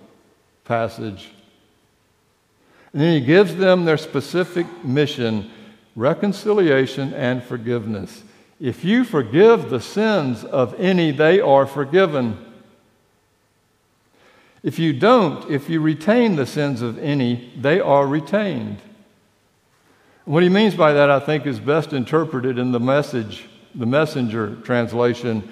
passage. 0.62 1.30
And 2.92 3.00
then 3.00 3.18
he 3.18 3.26
gives 3.26 3.56
them 3.56 3.86
their 3.86 3.96
specific 3.96 4.66
mission 4.84 5.50
reconciliation 5.96 7.14
and 7.14 7.42
forgiveness. 7.42 8.24
If 8.60 8.84
you 8.84 9.04
forgive 9.04 9.70
the 9.70 9.80
sins 9.80 10.44
of 10.44 10.78
any, 10.78 11.12
they 11.12 11.40
are 11.40 11.66
forgiven. 11.66 12.36
If 14.62 14.78
you 14.78 14.92
don't, 14.92 15.50
if 15.50 15.70
you 15.70 15.80
retain 15.80 16.36
the 16.36 16.46
sins 16.46 16.82
of 16.82 16.98
any, 16.98 17.54
they 17.56 17.80
are 17.80 18.06
retained. 18.06 18.82
What 20.26 20.42
he 20.42 20.50
means 20.50 20.74
by 20.74 20.92
that, 20.92 21.10
I 21.10 21.20
think, 21.20 21.46
is 21.46 21.58
best 21.58 21.94
interpreted 21.94 22.58
in 22.58 22.70
the 22.70 22.80
message, 22.80 23.48
the 23.74 23.86
messenger 23.86 24.56
translation. 24.56 25.48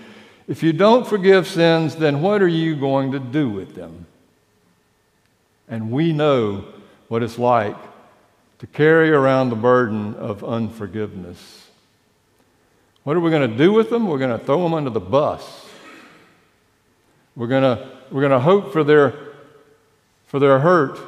If 0.50 0.64
you 0.64 0.72
don't 0.72 1.06
forgive 1.06 1.46
sins, 1.46 1.94
then 1.94 2.22
what 2.22 2.42
are 2.42 2.48
you 2.48 2.74
going 2.74 3.12
to 3.12 3.20
do 3.20 3.48
with 3.48 3.76
them? 3.76 4.06
And 5.68 5.92
we 5.92 6.12
know 6.12 6.64
what 7.06 7.22
it's 7.22 7.38
like 7.38 7.76
to 8.58 8.66
carry 8.66 9.10
around 9.10 9.50
the 9.50 9.54
burden 9.54 10.16
of 10.16 10.42
unforgiveness. 10.42 11.68
What 13.04 13.16
are 13.16 13.20
we 13.20 13.30
going 13.30 13.48
to 13.48 13.56
do 13.56 13.72
with 13.72 13.90
them? 13.90 14.08
We're 14.08 14.18
going 14.18 14.36
to 14.36 14.44
throw 14.44 14.60
them 14.64 14.74
under 14.74 14.90
the 14.90 14.98
bus. 14.98 15.68
We're 17.36 17.46
going 17.46 17.62
to 17.62 17.88
we're 18.10 18.22
going 18.22 18.32
to 18.32 18.40
hope 18.40 18.72
for 18.72 18.82
their, 18.82 19.14
for 20.26 20.40
their 20.40 20.58
hurt. 20.58 20.98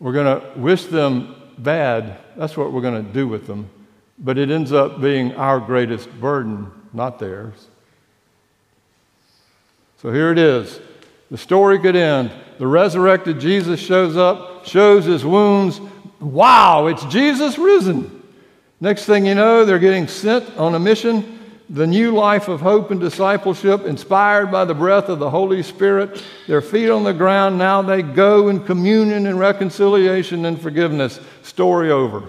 We're 0.00 0.14
going 0.14 0.40
to 0.40 0.58
wish 0.58 0.86
them 0.86 1.36
bad. 1.58 2.16
That's 2.38 2.56
what 2.56 2.72
we're 2.72 2.80
going 2.80 3.04
to 3.04 3.12
do 3.12 3.28
with 3.28 3.46
them. 3.46 3.68
But 4.18 4.38
it 4.38 4.50
ends 4.50 4.72
up 4.72 5.02
being 5.02 5.34
our 5.34 5.60
greatest 5.60 6.10
burden, 6.18 6.70
not 6.94 7.18
theirs. 7.18 7.68
So 10.02 10.10
here 10.10 10.32
it 10.32 10.38
is. 10.38 10.80
The 11.30 11.38
story 11.38 11.78
could 11.78 11.94
end. 11.94 12.32
The 12.58 12.66
resurrected 12.66 13.38
Jesus 13.38 13.78
shows 13.78 14.16
up, 14.16 14.66
shows 14.66 15.04
his 15.04 15.24
wounds. 15.24 15.80
Wow, 16.20 16.88
it's 16.88 17.04
Jesus 17.04 17.56
risen. 17.56 18.22
Next 18.80 19.04
thing 19.04 19.24
you 19.24 19.36
know, 19.36 19.64
they're 19.64 19.78
getting 19.78 20.08
sent 20.08 20.56
on 20.56 20.74
a 20.74 20.78
mission 20.80 21.38
the 21.70 21.86
new 21.86 22.10
life 22.10 22.48
of 22.48 22.60
hope 22.60 22.90
and 22.90 23.00
discipleship, 23.00 23.86
inspired 23.86 24.50
by 24.50 24.66
the 24.66 24.74
breath 24.74 25.08
of 25.08 25.18
the 25.18 25.30
Holy 25.30 25.62
Spirit. 25.62 26.22
Their 26.46 26.60
feet 26.60 26.90
on 26.90 27.02
the 27.02 27.14
ground, 27.14 27.56
now 27.56 27.80
they 27.80 28.02
go 28.02 28.50
in 28.50 28.62
communion 28.62 29.26
and 29.26 29.38
reconciliation 29.38 30.44
and 30.44 30.60
forgiveness. 30.60 31.18
Story 31.42 31.90
over. 31.90 32.24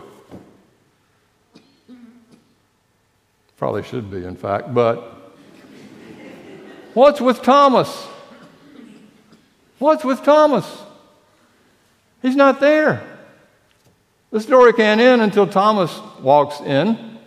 Probably 3.58 3.84
should 3.84 4.10
be, 4.10 4.24
in 4.24 4.38
fact, 4.38 4.74
but 4.74 5.13
what's 6.94 7.22
with 7.22 7.42
Thomas? 7.42 8.08
What's 9.80 10.04
with 10.04 10.24
Thomas? 10.24 10.66
He's 12.22 12.36
not 12.36 12.60
there. 12.60 13.04
The 14.32 14.40
story 14.40 14.74
can't 14.74 15.00
end 15.00 15.22
until 15.22 15.46
Thomas 15.46 16.00
walks 16.20 16.60
in. 16.62 17.20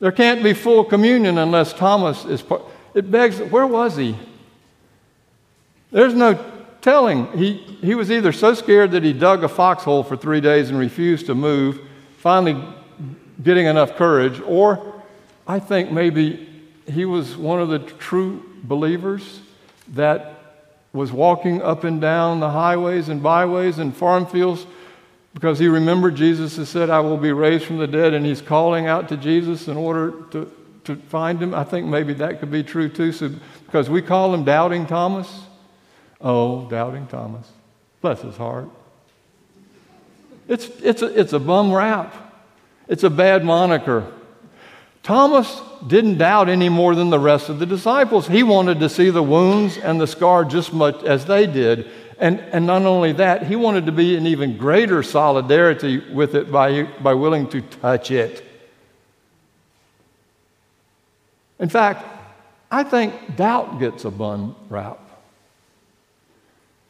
There 0.00 0.12
can't 0.12 0.42
be 0.42 0.52
full 0.52 0.84
communion 0.84 1.38
unless 1.38 1.72
Thomas 1.72 2.24
is 2.24 2.42
part. 2.42 2.62
It 2.94 3.10
begs, 3.10 3.38
where 3.38 3.66
was 3.66 3.96
he? 3.96 4.16
There's 5.90 6.14
no 6.14 6.38
telling. 6.80 7.30
He, 7.36 7.54
he 7.80 7.94
was 7.94 8.10
either 8.10 8.32
so 8.32 8.54
scared 8.54 8.90
that 8.92 9.02
he 9.02 9.12
dug 9.12 9.44
a 9.44 9.48
foxhole 9.48 10.02
for 10.02 10.16
three 10.16 10.40
days 10.40 10.70
and 10.70 10.78
refused 10.78 11.26
to 11.26 11.34
move, 11.34 11.80
finally 12.18 12.62
getting 13.42 13.66
enough 13.66 13.96
courage, 13.96 14.40
or 14.40 15.02
I 15.46 15.58
think 15.58 15.90
maybe 15.90 16.47
he 16.88 17.04
was 17.04 17.36
one 17.36 17.60
of 17.60 17.68
the 17.68 17.78
true 17.78 18.42
believers 18.62 19.40
that 19.88 20.38
was 20.92 21.12
walking 21.12 21.62
up 21.62 21.84
and 21.84 22.00
down 22.00 22.40
the 22.40 22.50
highways 22.50 23.08
and 23.08 23.22
byways 23.22 23.78
and 23.78 23.96
farm 23.96 24.26
fields 24.26 24.66
because 25.34 25.58
he 25.58 25.68
remembered 25.68 26.16
Jesus 26.16 26.56
has 26.56 26.68
said, 26.68 26.90
I 26.90 27.00
will 27.00 27.16
be 27.16 27.32
raised 27.32 27.64
from 27.64 27.78
the 27.78 27.86
dead, 27.86 28.14
and 28.14 28.24
he's 28.26 28.40
calling 28.40 28.86
out 28.86 29.08
to 29.10 29.16
Jesus 29.16 29.68
in 29.68 29.76
order 29.76 30.12
to, 30.32 30.50
to 30.84 30.96
find 30.96 31.40
him. 31.40 31.54
I 31.54 31.64
think 31.64 31.86
maybe 31.86 32.14
that 32.14 32.40
could 32.40 32.50
be 32.50 32.64
true 32.64 32.88
too, 32.88 33.12
so, 33.12 33.30
because 33.66 33.88
we 33.88 34.02
call 34.02 34.34
him 34.34 34.44
Doubting 34.44 34.86
Thomas. 34.86 35.42
Oh, 36.20 36.68
Doubting 36.68 37.06
Thomas. 37.06 37.48
Bless 38.00 38.22
his 38.22 38.36
heart. 38.36 38.68
It's, 40.48 40.66
it's, 40.82 41.02
a, 41.02 41.20
it's 41.20 41.34
a 41.34 41.38
bum 41.38 41.72
rap, 41.72 42.14
it's 42.88 43.04
a 43.04 43.10
bad 43.10 43.44
moniker. 43.44 44.10
Thomas 45.02 45.60
didn't 45.86 46.18
doubt 46.18 46.48
any 46.48 46.68
more 46.68 46.94
than 46.94 47.10
the 47.10 47.18
rest 47.18 47.48
of 47.48 47.58
the 47.58 47.66
disciples. 47.66 48.26
He 48.26 48.42
wanted 48.42 48.80
to 48.80 48.88
see 48.88 49.10
the 49.10 49.22
wounds 49.22 49.78
and 49.78 50.00
the 50.00 50.06
scar 50.06 50.44
just 50.44 50.72
much 50.72 51.02
as 51.04 51.24
they 51.24 51.46
did. 51.46 51.90
And, 52.18 52.40
and 52.40 52.66
not 52.66 52.82
only 52.82 53.12
that, 53.12 53.46
he 53.46 53.56
wanted 53.56 53.86
to 53.86 53.92
be 53.92 54.16
in 54.16 54.26
even 54.26 54.56
greater 54.56 55.02
solidarity 55.02 55.98
with 56.12 56.34
it 56.34 56.50
by, 56.50 56.82
by 56.82 57.14
willing 57.14 57.48
to 57.50 57.60
touch 57.60 58.10
it. 58.10 58.44
In 61.58 61.68
fact, 61.68 62.04
I 62.70 62.82
think 62.84 63.36
doubt 63.36 63.78
gets 63.78 64.04
a 64.04 64.10
bun 64.10 64.54
rap. 64.68 64.98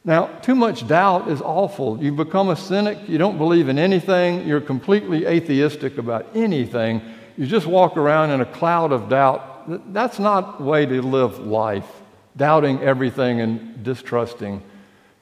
Now, 0.05 0.27
too 0.41 0.55
much 0.55 0.87
doubt 0.89 1.29
is 1.29 1.43
awful. 1.43 2.03
You 2.03 2.13
become 2.13 2.49
a 2.49 2.57
cynic, 2.57 3.09
you 3.09 3.19
don't 3.19 3.37
believe 3.37 3.69
in 3.69 3.79
anything, 3.79 4.47
you're 4.47 4.61
completely 4.61 5.27
atheistic 5.27 5.99
about 5.99 6.27
anything 6.35 7.03
you 7.39 7.47
just 7.47 7.67
walk 7.69 7.97
around 7.97 8.33
in 8.33 8.41
a 8.41 8.45
cloud 8.45 8.91
of 8.91 9.09
doubt. 9.09 9.93
That's 9.95 10.19
not 10.19 10.59
the 10.59 10.65
way 10.65 10.85
to 10.87 11.01
live 11.01 11.39
life, 11.39 11.89
doubting 12.37 12.83
everything 12.83 13.41
and 13.41 13.85
distrusting. 13.85 14.61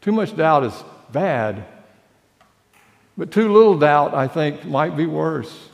Too 0.01 0.13
much 0.13 0.35
doubt 0.35 0.65
is 0.65 0.85
bad, 1.13 1.67
but 3.19 3.31
too 3.31 3.53
little 3.53 3.79
doubt, 3.79 4.15
I 4.15 4.29
think, 4.29 4.65
might 4.65 4.97
be 4.97 5.05
worse. 5.05 5.69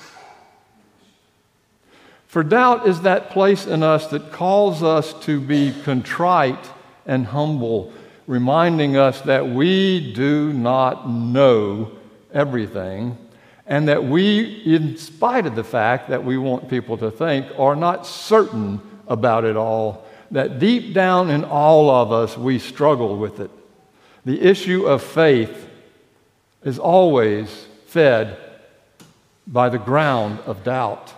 For 2.27 2.43
doubt 2.43 2.89
is 2.89 3.03
that 3.03 3.31
place 3.31 3.65
in 3.69 3.85
us 3.85 4.09
that 4.09 4.33
calls 4.33 4.83
us 4.83 5.13
to 5.25 5.41
be 5.41 5.73
contrite 5.85 6.71
and 7.07 7.25
humble, 7.25 7.93
reminding 8.27 8.97
us 8.97 9.21
that 9.21 9.49
we 9.49 10.13
do 10.13 10.53
not 10.53 11.09
know 11.09 11.93
everything 12.33 13.17
and 13.73 13.89
that 13.89 14.05
we, 14.05 14.61
in 14.67 14.99
spite 14.99 15.47
of 15.47 15.57
the 15.57 15.65
fact 15.65 16.11
that 16.11 16.23
we 16.23 16.37
want 16.37 16.69
people 16.69 16.99
to 16.99 17.11
think, 17.11 17.47
are 17.59 17.75
not 17.75 18.07
certain 18.07 18.79
about 19.09 19.47
it 19.47 19.57
all, 19.57 20.05
that 20.31 20.59
deep 20.59 20.93
down 20.93 21.31
in 21.31 21.43
all 21.43 21.89
of 21.89 22.13
us 22.13 22.37
we 22.37 22.59
struggle 22.59 23.17
with 23.17 23.41
it. 23.41 23.51
The 24.27 24.43
issue 24.43 24.85
of 24.85 25.03
faith 25.03 25.71
is 26.63 26.79
always 26.79 27.67
fed 27.87 28.37
by 29.47 29.71
the 29.71 29.79
ground 29.79 30.41
of 30.41 30.63
doubt. 30.65 31.15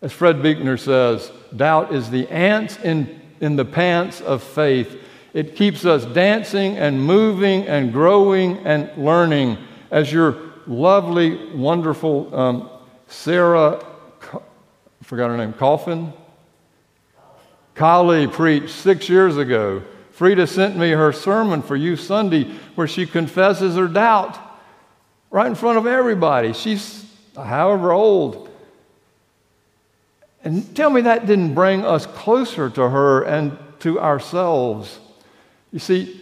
As 0.00 0.14
Fred 0.14 0.40
Buechner 0.40 0.78
says, 0.78 1.30
doubt 1.54 1.92
is 1.92 2.08
the 2.08 2.26
ants 2.30 2.78
in, 2.78 3.20
in 3.42 3.56
the 3.56 3.66
pants 3.66 4.22
of 4.22 4.42
faith. 4.42 4.98
It 5.34 5.54
keeps 5.54 5.84
us 5.84 6.06
dancing 6.06 6.78
and 6.78 6.98
moving 6.98 7.68
and 7.68 7.92
growing 7.92 8.56
and 8.66 8.90
learning. 8.96 9.58
As 9.90 10.10
you're 10.10 10.49
lovely, 10.70 11.52
wonderful 11.52 12.34
um, 12.34 12.70
Sarah, 13.08 13.84
I 14.32 14.38
forgot 15.02 15.28
her 15.28 15.36
name, 15.36 15.52
Coffin? 15.52 16.12
Kali 17.74 18.28
preached 18.28 18.70
six 18.70 19.08
years 19.08 19.36
ago. 19.36 19.82
Frida 20.12 20.46
sent 20.46 20.76
me 20.76 20.90
her 20.90 21.12
sermon 21.12 21.62
for 21.62 21.74
you 21.74 21.96
Sunday 21.96 22.44
where 22.76 22.86
she 22.86 23.06
confesses 23.06 23.74
her 23.74 23.88
doubt 23.88 24.38
right 25.30 25.46
in 25.46 25.54
front 25.54 25.78
of 25.78 25.86
everybody. 25.86 26.52
She's 26.52 27.04
however 27.34 27.90
old. 27.90 28.48
And 30.44 30.74
tell 30.76 30.90
me 30.90 31.00
that 31.02 31.26
didn't 31.26 31.54
bring 31.54 31.84
us 31.84 32.06
closer 32.06 32.70
to 32.70 32.88
her 32.88 33.22
and 33.22 33.58
to 33.80 33.98
ourselves. 33.98 34.98
You 35.72 35.78
see, 35.78 36.20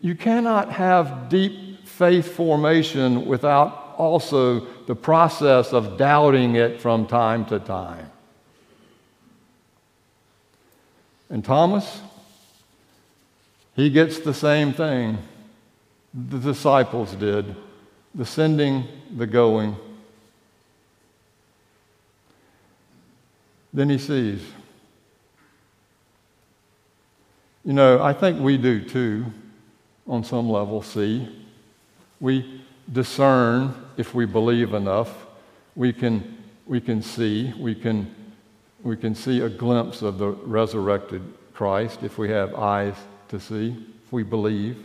you 0.00 0.14
cannot 0.14 0.70
have 0.72 1.28
deep 1.28 1.86
faith 1.86 2.32
formation 2.32 3.26
without 3.26 3.79
also 4.00 4.60
the 4.86 4.94
process 4.94 5.72
of 5.72 5.96
doubting 5.96 6.56
it 6.56 6.80
from 6.80 7.06
time 7.06 7.44
to 7.46 7.58
time. 7.58 8.10
And 11.28 11.44
Thomas, 11.44 12.00
he 13.76 13.90
gets 13.90 14.18
the 14.18 14.34
same 14.34 14.72
thing 14.72 15.18
the 16.12 16.38
disciples 16.38 17.14
did 17.14 17.54
the 18.14 18.26
sending, 18.26 18.84
the 19.16 19.26
going. 19.26 19.76
Then 23.72 23.88
he 23.88 23.98
sees. 23.98 24.42
You 27.64 27.72
know, 27.72 28.02
I 28.02 28.12
think 28.12 28.40
we 28.40 28.56
do 28.56 28.82
too, 28.82 29.26
on 30.08 30.24
some 30.24 30.50
level, 30.50 30.82
see. 30.82 31.28
We 32.18 32.62
discern 32.90 33.74
if 34.00 34.14
we 34.14 34.24
believe 34.24 34.72
enough. 34.72 35.26
We 35.76 35.92
can, 35.92 36.38
we 36.64 36.80
can 36.80 37.02
see, 37.02 37.52
we 37.58 37.74
can, 37.74 38.12
we 38.82 38.96
can 38.96 39.14
see 39.14 39.42
a 39.42 39.48
glimpse 39.50 40.00
of 40.00 40.16
the 40.16 40.28
resurrected 40.28 41.22
Christ 41.52 42.02
if 42.02 42.16
we 42.16 42.30
have 42.30 42.54
eyes 42.54 42.94
to 43.28 43.38
see, 43.38 43.76
if 44.06 44.10
we 44.10 44.22
believe, 44.22 44.78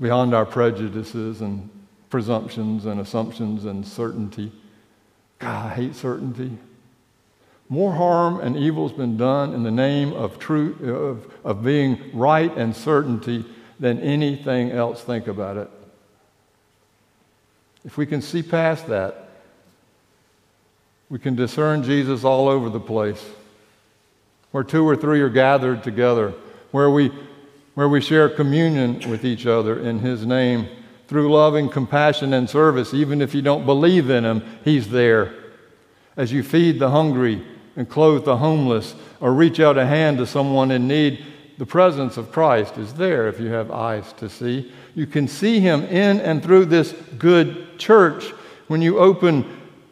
beyond 0.00 0.32
our 0.32 0.46
prejudices 0.46 1.40
and 1.40 1.68
presumptions 2.08 2.86
and 2.86 3.00
assumptions 3.00 3.64
and 3.64 3.84
certainty. 3.84 4.52
God, 5.40 5.72
I 5.72 5.74
hate 5.74 5.96
certainty. 5.96 6.56
More 7.68 7.92
harm 7.92 8.38
and 8.38 8.56
evil 8.56 8.88
has 8.88 8.96
been 8.96 9.16
done 9.16 9.54
in 9.54 9.64
the 9.64 9.72
name 9.72 10.12
of 10.12 10.38
truth, 10.38 10.80
of, 10.82 11.34
of 11.44 11.64
being 11.64 11.98
right 12.14 12.56
and 12.56 12.74
certainty 12.74 13.44
than 13.80 13.98
anything 13.98 14.70
else. 14.70 15.02
Think 15.02 15.26
about 15.26 15.56
it. 15.56 15.70
If 17.84 17.96
we 17.96 18.06
can 18.06 18.22
see 18.22 18.42
past 18.42 18.86
that, 18.88 19.28
we 21.08 21.18
can 21.18 21.34
discern 21.34 21.82
Jesus 21.82 22.24
all 22.24 22.48
over 22.48 22.68
the 22.68 22.80
place. 22.80 23.24
Where 24.50 24.64
two 24.64 24.86
or 24.86 24.96
three 24.96 25.20
are 25.20 25.28
gathered 25.28 25.82
together, 25.82 26.34
where 26.70 26.90
we, 26.90 27.12
where 27.74 27.88
we 27.88 28.00
share 28.00 28.28
communion 28.28 29.08
with 29.10 29.24
each 29.24 29.46
other 29.46 29.78
in 29.80 30.00
His 30.00 30.26
name 30.26 30.68
through 31.06 31.32
love 31.32 31.54
and 31.54 31.72
compassion 31.72 32.34
and 32.34 32.48
service, 32.48 32.92
even 32.92 33.22
if 33.22 33.34
you 33.34 33.40
don't 33.40 33.64
believe 33.64 34.10
in 34.10 34.24
Him, 34.24 34.42
He's 34.64 34.88
there. 34.88 35.34
As 36.16 36.32
you 36.32 36.42
feed 36.42 36.78
the 36.78 36.90
hungry 36.90 37.46
and 37.76 37.88
clothe 37.88 38.24
the 38.24 38.36
homeless, 38.36 38.94
or 39.20 39.32
reach 39.32 39.60
out 39.60 39.78
a 39.78 39.86
hand 39.86 40.18
to 40.18 40.26
someone 40.26 40.70
in 40.70 40.88
need, 40.88 41.24
the 41.58 41.66
presence 41.66 42.16
of 42.16 42.30
Christ 42.32 42.76
is 42.76 42.94
there 42.94 43.28
if 43.28 43.40
you 43.40 43.48
have 43.48 43.70
eyes 43.70 44.12
to 44.14 44.28
see. 44.28 44.72
You 44.98 45.06
can 45.06 45.28
see 45.28 45.60
Him 45.60 45.84
in 45.84 46.18
and 46.18 46.42
through 46.42 46.64
this 46.64 46.92
good 47.18 47.78
church, 47.78 48.30
when 48.66 48.82
you 48.82 48.98
open 48.98 49.44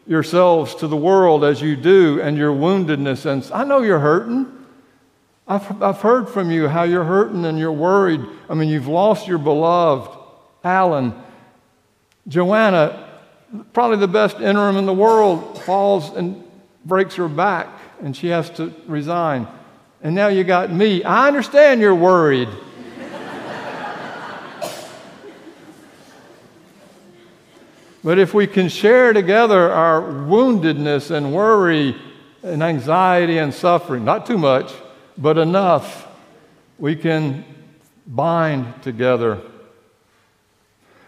yourselves 0.05 0.75
to 0.75 0.87
the 0.89 0.97
world 0.97 1.45
as 1.45 1.61
you 1.61 1.77
do 1.77 2.19
and 2.19 2.37
your 2.37 2.51
woundedness, 2.51 3.25
and 3.25 3.49
I 3.53 3.63
know 3.63 3.79
you're 3.79 4.01
hurting. 4.01 4.51
I've, 5.47 5.81
I've 5.81 6.01
heard 6.01 6.27
from 6.27 6.51
you 6.51 6.67
how 6.67 6.83
you're 6.83 7.05
hurting 7.05 7.45
and 7.45 7.57
you're 7.57 7.71
worried. 7.71 8.19
I 8.49 8.53
mean, 8.53 8.67
you've 8.67 8.89
lost 8.89 9.29
your 9.29 9.37
beloved 9.37 10.11
Alan. 10.65 11.13
Joanna, 12.27 13.07
probably 13.71 13.99
the 13.99 14.09
best 14.09 14.41
interim 14.41 14.75
in 14.75 14.85
the 14.85 14.93
world, 14.93 15.63
falls 15.63 16.09
and 16.17 16.43
breaks 16.83 17.15
her 17.15 17.29
back, 17.29 17.69
and 18.01 18.13
she 18.13 18.27
has 18.27 18.49
to 18.57 18.73
resign. 18.87 19.47
And 20.03 20.13
now 20.13 20.27
you 20.27 20.43
got 20.43 20.69
me. 20.69 21.01
I 21.05 21.29
understand 21.29 21.79
you're 21.79 21.95
worried. 21.95 22.49
But 28.03 28.19
if 28.19 28.33
we 28.33 28.47
can 28.47 28.69
share 28.69 29.13
together 29.13 29.71
our 29.71 30.01
woundedness 30.01 31.11
and 31.11 31.33
worry 31.33 31.95
and 32.43 32.61
anxiety 32.63 33.37
and 33.37 33.53
suffering, 33.53 34.05
not 34.05 34.25
too 34.25 34.37
much, 34.37 34.71
but 35.17 35.37
enough, 35.37 36.07
we 36.77 36.95
can 36.95 37.43
bind 38.05 38.81
together. 38.83 39.41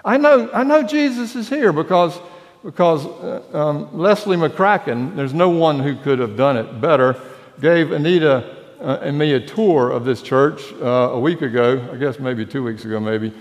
I 0.04 0.18
know, 0.18 0.50
I 0.52 0.64
know 0.64 0.84
Jesus 0.84 1.36
is 1.36 1.50
here 1.50 1.72
because, 1.72 2.20
because 2.64 3.06
uh, 3.06 3.44
um, 3.54 3.98
Leslie 3.98 4.38
McCracken, 4.38 5.16
there's 5.16 5.34
no 5.34 5.50
one 5.50 5.80
who 5.80 5.96
could 5.96 6.20
have 6.20 6.36
done 6.36 6.58
it 6.58 6.82
better, 6.82 7.16
gave 7.62 7.92
Anita 7.92 8.58
uh, 8.82 9.00
and 9.02 9.18
me 9.18 9.34
a 9.34 9.40
tour 9.40 9.92
of 9.92 10.06
this 10.06 10.22
church 10.22 10.74
uh, 10.82 11.12
a 11.12 11.20
week 11.20 11.42
ago, 11.42 11.88
I 11.92 11.98
guess 11.98 12.20
maybe 12.20 12.46
two 12.46 12.64
weeks 12.64 12.86
ago, 12.86 13.00
maybe. 13.00 13.34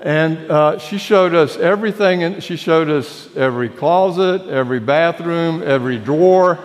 And 0.00 0.50
uh, 0.50 0.78
she 0.78 0.96
showed 0.96 1.34
us 1.34 1.58
everything, 1.58 2.22
and 2.22 2.42
she 2.42 2.56
showed 2.56 2.88
us 2.88 3.28
every 3.36 3.68
closet, 3.68 4.48
every 4.48 4.80
bathroom, 4.80 5.62
every 5.62 5.98
drawer, 5.98 6.58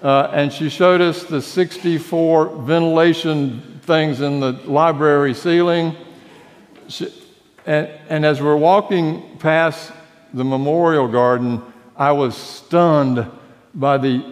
uh, 0.00 0.30
and 0.32 0.52
she 0.52 0.68
showed 0.68 1.00
us 1.00 1.24
the 1.24 1.42
64 1.42 2.46
ventilation 2.62 3.80
things 3.82 4.20
in 4.20 4.38
the 4.38 4.52
library 4.64 5.34
ceiling. 5.34 5.96
She, 6.86 7.12
and, 7.66 7.88
and 8.08 8.24
as 8.24 8.40
we're 8.40 8.56
walking 8.56 9.38
past 9.38 9.90
the 10.32 10.44
memorial 10.44 11.08
garden, 11.08 11.62
I 11.96 12.12
was 12.12 12.36
stunned 12.36 13.26
by 13.74 13.98
the 13.98 14.24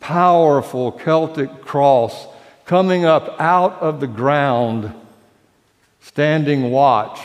powerful 0.00 0.92
Celtic 0.92 1.62
cross 1.62 2.26
coming 2.66 3.06
up 3.06 3.40
out 3.40 3.80
of 3.80 4.00
the 4.00 4.06
ground, 4.06 4.92
standing 6.00 6.70
watch 6.70 7.20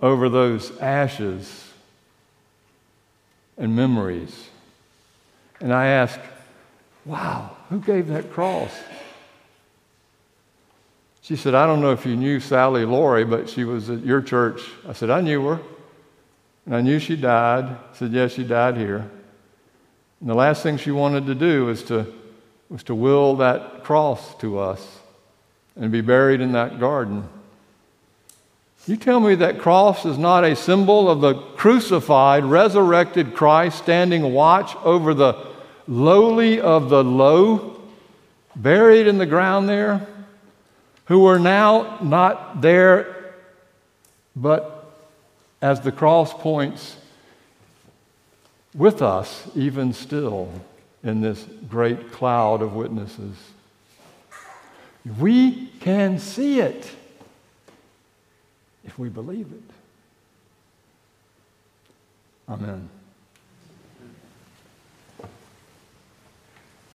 over 0.00 0.28
those 0.28 0.76
ashes 0.78 1.72
and 3.56 3.74
memories. 3.74 4.48
And 5.60 5.72
I 5.72 5.86
asked, 5.86 6.20
wow, 7.04 7.56
who 7.68 7.80
gave 7.80 8.08
that 8.08 8.32
cross? 8.32 8.72
She 11.22 11.36
said, 11.36 11.54
I 11.54 11.66
don't 11.66 11.80
know 11.80 11.92
if 11.92 12.04
you 12.04 12.16
knew 12.16 12.38
Sally 12.38 12.84
Laurie, 12.84 13.24
but 13.24 13.48
she 13.48 13.64
was 13.64 13.88
at 13.88 14.04
your 14.04 14.20
church. 14.20 14.60
I 14.86 14.92
said, 14.92 15.08
I 15.08 15.22
knew 15.22 15.46
her. 15.46 15.60
And 16.66 16.74
I 16.74 16.80
knew 16.80 16.98
she 16.98 17.16
died. 17.16 17.64
I 17.64 17.94
said, 17.94 18.12
Yes, 18.12 18.32
she 18.32 18.44
died 18.44 18.76
here. 18.76 19.10
And 20.20 20.28
the 20.28 20.34
last 20.34 20.62
thing 20.62 20.76
she 20.76 20.90
wanted 20.90 21.26
to 21.26 21.34
do 21.34 21.66
was 21.66 21.82
to, 21.84 22.12
was 22.68 22.82
to 22.84 22.94
will 22.94 23.36
that 23.36 23.84
cross 23.84 24.34
to 24.36 24.58
us 24.58 24.98
and 25.76 25.90
be 25.90 26.00
buried 26.00 26.40
in 26.40 26.52
that 26.52 26.78
garden. 26.78 27.28
You 28.86 28.98
tell 28.98 29.18
me 29.18 29.34
that 29.36 29.58
cross 29.58 30.04
is 30.04 30.18
not 30.18 30.44
a 30.44 30.54
symbol 30.54 31.08
of 31.08 31.22
the 31.22 31.34
crucified, 31.34 32.44
resurrected 32.44 33.34
Christ 33.34 33.78
standing 33.78 34.34
watch 34.34 34.76
over 34.84 35.14
the 35.14 35.46
lowly 35.88 36.60
of 36.60 36.90
the 36.90 37.02
low, 37.02 37.80
buried 38.54 39.06
in 39.06 39.16
the 39.16 39.26
ground 39.26 39.70
there, 39.70 40.06
who 41.06 41.26
are 41.26 41.38
now 41.38 41.98
not 42.02 42.60
there, 42.60 43.34
but 44.36 44.92
as 45.62 45.80
the 45.80 45.92
cross 45.92 46.34
points, 46.34 46.96
with 48.74 49.00
us 49.00 49.48
even 49.54 49.94
still 49.94 50.50
in 51.02 51.22
this 51.22 51.46
great 51.68 52.12
cloud 52.12 52.60
of 52.60 52.74
witnesses. 52.74 53.36
We 55.18 55.68
can 55.80 56.18
see 56.18 56.60
it 56.60 56.90
if 58.84 58.98
we 58.98 59.08
believe 59.08 59.50
it. 59.52 59.70
Amen. 62.48 62.88